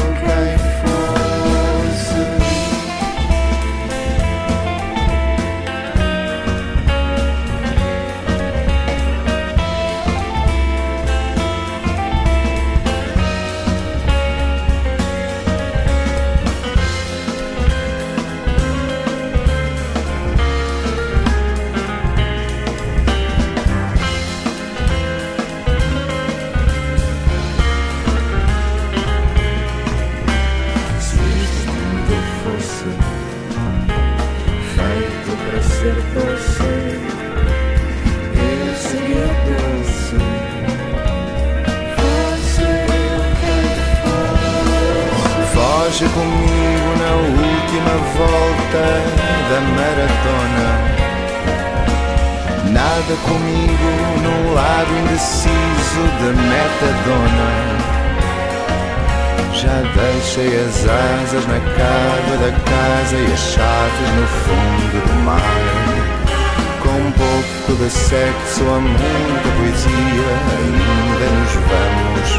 sexo, 67.89 68.63
há 68.69 68.79
muita 68.79 69.49
poesia, 69.57 70.29
ainda 70.57 71.27
nos 71.39 71.53
vamos 71.53 72.29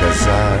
casar. 0.00 0.58